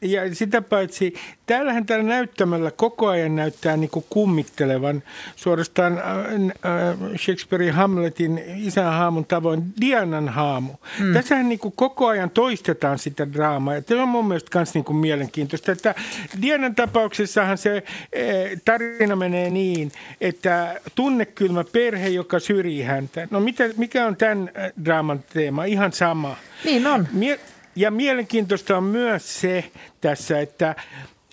Ja 0.00 0.34
sitä 0.34 0.62
paitsi, 0.62 1.14
täällähän 1.46 1.86
täällä 1.86 2.04
näyttämällä 2.04 2.70
koko 2.70 3.08
ajan 3.08 3.36
näyttää 3.36 3.76
niin 3.76 3.90
kuin 3.90 4.04
kummittelevan 4.10 5.02
suorastaan 5.36 5.98
äh, 5.98 6.04
äh, 6.04 7.16
Shakespearein 7.16 7.74
Hamletin 7.74 8.42
isän 8.56 8.92
haamun 8.92 9.24
tavoin 9.24 9.62
Dianan 9.80 10.28
haamu. 10.28 10.72
Mm. 10.98 11.12
Tässähän 11.12 11.48
niin 11.48 11.58
kuin 11.58 11.74
koko 11.76 12.06
ajan 12.06 12.30
toistetaan 12.30 12.98
sitä 12.98 13.32
draamaa. 13.32 13.74
Ja 13.74 13.82
tämä 13.82 14.02
on 14.02 14.08
mun 14.08 14.28
mielestä 14.28 14.58
myös 14.58 14.74
niin 14.74 14.84
kuin 14.84 14.96
mielenkiintoista, 14.96 15.72
että 15.72 15.94
Dianan 16.42 16.74
tapauksessahan 16.74 17.58
se 17.58 17.76
äh, 17.76 18.60
tarina 18.64 19.16
menee 19.16 19.50
niin, 19.50 19.92
että 20.20 20.80
tunnekylmä 20.94 21.64
perhe, 21.64 22.08
joka 22.08 22.38
syrjii 22.38 22.82
häntä. 22.82 23.28
No 23.30 23.40
mitä, 23.40 23.64
mikä 23.76 24.06
on 24.06 24.16
tämän 24.16 24.50
äh, 24.58 24.72
draaman 24.84 25.24
teema? 25.32 25.64
Ihan 25.64 25.92
sama. 25.92 26.36
Niin 26.64 26.86
on. 26.86 27.08
Mie- 27.12 27.40
ja 27.80 27.90
mielenkiintoista 27.90 28.76
on 28.76 28.84
myös 28.84 29.40
se 29.40 29.70
tässä, 30.00 30.40
että, 30.40 30.76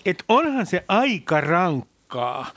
että 0.06 0.24
onhan 0.30 0.66
se 0.66 0.84
aika 0.88 1.42
rankkaa, 1.42 2.52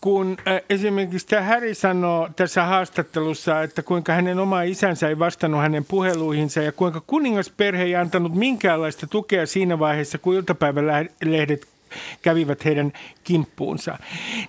kun 0.00 0.36
äh, 0.48 0.60
esimerkiksi 0.70 1.26
tämä 1.26 1.42
Häri 1.42 1.74
sanoo 1.74 2.28
tässä 2.36 2.64
haastattelussa, 2.64 3.62
että 3.62 3.82
kuinka 3.82 4.12
hänen 4.12 4.38
oma 4.38 4.62
isänsä 4.62 5.08
ei 5.08 5.18
vastannut 5.18 5.60
hänen 5.60 5.84
puheluihinsa 5.84 6.62
ja 6.62 6.72
kuinka 6.72 7.02
kuningasperhe 7.06 7.82
ei 7.82 7.96
antanut 7.96 8.34
minkäänlaista 8.34 9.06
tukea 9.06 9.46
siinä 9.46 9.78
vaiheessa, 9.78 10.18
kun 10.18 10.34
iltapäivälehdet 10.34 11.73
kävivät 12.22 12.64
heidän 12.64 12.92
kimppuunsa. 13.24 13.98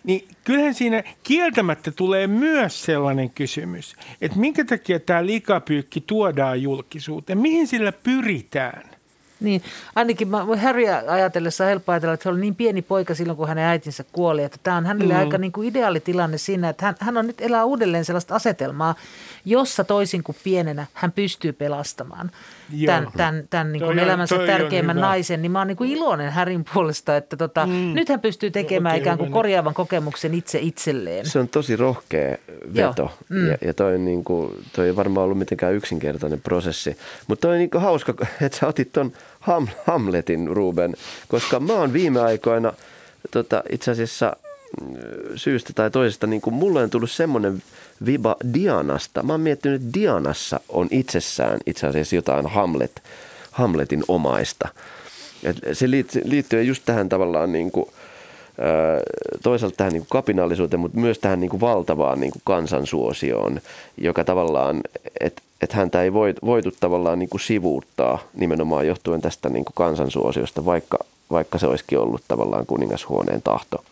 Niin 0.04 0.28
kyllähän 0.44 0.74
siinä 0.74 1.04
kieltämättä 1.24 1.92
tulee 1.92 2.28
myös 2.28 2.84
sellainen 2.84 3.30
kysymys, 3.30 3.96
että 4.22 4.40
minkä 4.40 4.66
takia 4.66 5.00
tämä 5.00 5.26
likapyykki 5.26 6.02
tuodaan 6.02 6.62
julkisuuteen, 6.62 7.38
mihin 7.38 7.68
sillä 7.68 7.92
pyritään? 7.92 8.96
Niin, 9.40 9.64
ainakin 9.96 10.28
mä, 10.28 10.46
Harry 10.62 10.84
ajatellessa 11.08 11.64
on 11.64 11.70
helppo 11.70 11.92
ajatella, 11.92 12.14
että 12.14 12.24
se 12.24 12.30
oli 12.30 12.42
niin 12.42 12.56
pieni 12.56 12.82
poika 12.82 13.16
silloin, 13.16 13.38
kun 13.38 13.48
hänen 13.48 13.66
äitinsä 13.66 14.06
kuoli. 14.12 14.44
Että 14.44 14.58
tämä 14.64 14.78
on 14.78 14.86
hänelle 14.86 15.14
mm. 15.14 15.20
aika 15.20 15.38
niin 15.38 15.52
kuin 15.52 15.68
ideaali 15.68 16.00
tilanne 16.00 16.38
siinä, 16.38 16.70
että 16.70 16.86
hän, 16.86 16.96
hän 17.00 17.18
on 17.18 17.28
nyt 17.28 17.42
elää 17.42 17.66
uudelleen 17.66 18.06
sellaista 18.06 18.36
asetelmaa, 18.36 18.96
jossa 19.46 19.84
toisin 19.84 20.24
kuin 20.24 20.38
pienenä 20.44 20.86
hän 20.94 21.12
pystyy 21.12 21.54
pelastamaan. 21.54 22.32
Tämän, 22.86 23.08
tämän, 23.18 23.44
tämän 23.50 23.72
niin 23.72 23.84
kuin 23.84 24.00
elämänsä 24.00 24.38
tärkeimmän 24.38 24.96
naisen. 24.96 25.42
Niin 25.42 25.52
mä 25.52 25.60
oon 25.60 25.68
niin 25.68 25.78
kuin 25.78 25.92
iloinen 25.92 26.32
Härin 26.32 26.66
puolesta, 26.74 27.18
että 27.18 27.38
tota, 27.38 27.66
mm. 27.66 27.72
nyt 27.94 28.10
hän 28.10 28.20
pystyy 28.20 28.52
tekemään 28.52 28.94
okay, 28.94 29.02
ikään 29.02 29.18
kuin 29.18 29.32
korjaavan 29.32 29.74
kokemuksen 29.74 30.34
itse 30.34 30.60
itselleen. 30.62 31.26
Se 31.26 31.40
on 31.40 31.48
tosi 31.48 31.76
rohkea 31.76 32.38
veto 32.76 33.12
mm. 33.30 33.48
ja, 33.48 33.58
ja 33.62 33.74
toi, 33.74 34.00
niin 34.00 34.24
kuin, 34.24 34.52
toi 34.74 34.86
ei 34.86 34.96
varmaan 34.96 35.26
ollut 35.26 35.38
mitenkään 35.38 35.74
yksinkertainen 35.74 36.42
prosessi. 36.42 36.98
Mutta 37.28 37.42
toi 37.42 37.52
on 37.52 37.60
niin 37.60 37.70
kuin 37.70 37.82
hauska, 37.82 38.14
että 38.42 38.58
sä 38.58 38.68
otit 38.68 38.94
ton 38.94 39.12
Ham, 39.40 39.68
Hamletin, 39.86 40.48
Ruben, 40.48 40.94
koska 41.28 41.60
mä 41.60 41.74
oon 41.74 41.94
viime 41.94 42.22
aikoina 42.22 42.74
tota, 43.32 43.64
itse 43.70 43.92
asiassa 43.92 44.36
syystä 45.36 45.74
tai 45.74 45.92
toisesta, 45.92 46.28
niin 46.28 46.42
kuin 46.42 46.54
mulle 46.54 46.84
on 46.84 46.90
tullut 46.90 47.12
semmoinen 47.12 47.64
viba 48.06 48.36
Dianasta. 48.54 49.24
Mä 49.24 49.34
oon 49.34 49.42
miettinyt, 49.42 49.82
että 49.82 50.00
Dianassa 50.00 50.60
on 50.70 50.88
itsessään 50.92 51.60
itse 51.66 51.88
asiassa 51.88 52.16
jotain 52.16 52.48
Hamlet, 52.48 53.04
Hamletin 53.52 54.04
omaista. 54.08 54.70
Et 55.44 55.58
se 55.74 55.90
liittyy 56.24 56.64
just 56.64 56.84
tähän 56.86 57.10
tavallaan 57.10 57.52
niin 57.52 57.72
kuin, 57.72 57.86
toisaalta 59.44 59.78
tähän 59.78 59.94
niin 59.94 60.02
kuin 60.02 60.10
kapinallisuuteen, 60.10 60.80
mutta 60.80 61.00
myös 61.00 61.20
tähän 61.20 61.40
niin 61.40 61.50
kuin 61.50 61.62
valtavaan 61.62 62.20
niin 62.20 62.32
kuin 62.32 62.42
kansansuosioon, 62.46 63.62
joka 63.98 64.24
tavallaan, 64.24 64.82
että 65.20 65.42
et 65.62 65.74
häntä 65.74 66.04
ei 66.04 66.14
voitu 66.14 66.72
tavallaan 66.80 67.20
niin 67.20 67.30
kuin 67.30 67.42
sivuuttaa 67.42 68.20
nimenomaan 68.34 68.88
johtuen 68.88 69.22
tästä 69.22 69.50
niin 69.50 69.66
kuin 69.66 69.74
kansansuosiosta, 69.76 70.66
vaikka, 70.66 70.98
vaikka 71.32 71.58
se 71.58 71.68
olisikin 71.68 72.00
ollut 72.00 72.22
tavallaan 72.28 72.66
kuningashuoneen 72.66 73.42
tahto. 73.42 73.84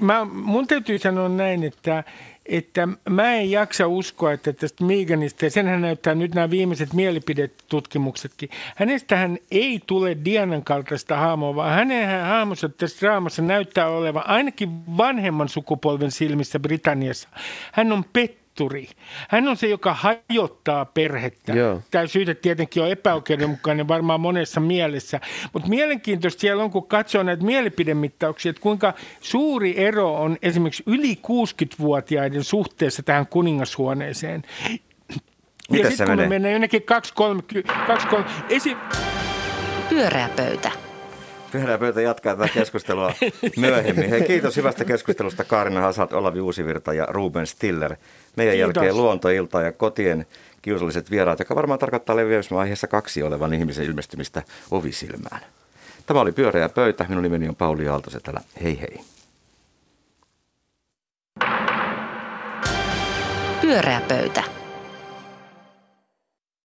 Mä, 0.00 0.24
mun 0.24 0.66
täytyy 0.66 0.98
sanoa 0.98 1.28
näin, 1.28 1.64
että 1.64 2.04
että 2.46 2.88
mä 3.08 3.34
en 3.34 3.50
jaksa 3.50 3.86
uskoa, 3.86 4.32
että 4.32 4.52
tästä 4.52 4.84
Meganista, 4.84 5.44
ja 5.44 5.50
senhän 5.50 5.80
näyttää 5.80 6.14
nyt 6.14 6.34
nämä 6.34 6.50
viimeiset 6.50 6.92
mielipidetutkimuksetkin, 6.92 8.50
hänestähän 8.76 9.38
ei 9.50 9.80
tule 9.86 10.16
Dianan 10.24 10.64
kaltaista 10.64 11.16
haamoa, 11.16 11.56
vaan 11.56 11.74
hänen 11.74 12.24
haamonsa 12.26 12.68
tässä 12.68 13.00
draamassa 13.00 13.42
näyttää 13.42 13.88
olevan 13.88 14.26
ainakin 14.26 14.96
vanhemman 14.96 15.48
sukupolven 15.48 16.10
silmissä 16.10 16.58
Britanniassa. 16.60 17.28
Hän 17.72 17.92
on 17.92 18.04
pettynyt 18.12 18.41
petturi. 18.52 18.88
Hän 19.28 19.48
on 19.48 19.56
se, 19.56 19.66
joka 19.66 19.94
hajottaa 19.94 20.84
perhettä. 20.84 21.52
Joo. 21.52 21.80
Tämä 21.90 22.06
syyte 22.06 22.34
tietenkin 22.34 22.82
on 22.82 22.90
epäoikeudenmukainen 22.90 23.88
varmaan 23.88 24.20
monessa 24.20 24.60
mielessä. 24.60 25.20
Mutta 25.52 25.68
mielenkiintoista 25.68 26.40
siellä 26.40 26.64
on, 26.64 26.70
kun 26.70 26.86
katsoo 26.86 27.22
näitä 27.22 27.44
mielipidemittauksia, 27.44 28.50
että 28.50 28.62
kuinka 28.62 28.94
suuri 29.20 29.78
ero 29.78 30.14
on 30.14 30.36
esimerkiksi 30.42 30.82
yli 30.86 31.14
60-vuotiaiden 31.14 32.44
suhteessa 32.44 33.02
tähän 33.02 33.26
kuningashuoneeseen. 33.26 34.42
Miten 35.70 35.84
ja 35.84 35.90
se 35.90 35.90
sitten 35.90 36.06
kun 36.06 36.16
menee? 36.16 36.26
me 36.26 36.28
mennään 36.28 36.52
jonnekin 36.52 36.82
2-3, 36.82 38.24
esi- 38.48 38.76
Pyöreä 39.88 40.28
pöytä. 40.36 40.70
Pyörää 41.52 41.78
pöytä 41.78 42.00
jatkaa 42.00 42.36
tätä 42.36 42.48
keskustelua 42.54 43.12
myöhemmin. 43.56 44.10
Hei, 44.10 44.22
kiitos 44.22 44.56
hyvästä 44.56 44.84
keskustelusta 44.84 45.44
Kaarina 45.44 45.80
Hasalt, 45.80 46.12
Olavi 46.12 46.40
Uusivirta 46.40 46.92
ja 46.92 47.06
Ruben 47.08 47.46
Stiller. 47.46 47.96
Meidän 48.36 48.54
Kiitos. 48.54 48.74
jälkeen 48.76 48.96
luontoilta 48.96 49.62
ja 49.62 49.72
kotien 49.72 50.26
kiusalliset 50.62 51.10
vieraat, 51.10 51.38
joka 51.38 51.54
varmaan 51.54 51.78
tarkoittaa 51.78 52.16
leviämisvaiheessa 52.16 52.86
kaksi 52.86 53.22
olevan 53.22 53.54
ihmisen 53.54 53.84
ilmestymistä 53.86 54.42
ovisilmään. 54.70 55.40
Tämä 56.06 56.20
oli 56.20 56.32
Pyöreä 56.32 56.68
pöytä. 56.68 57.06
Minun 57.08 57.22
nimeni 57.22 57.48
on 57.48 57.56
Pauli 57.56 57.88
Aaltosetälä. 57.88 58.40
Hei 58.62 58.80
hei. 58.80 59.00
Pyöreä 63.60 64.00
pöytä. 64.08 64.61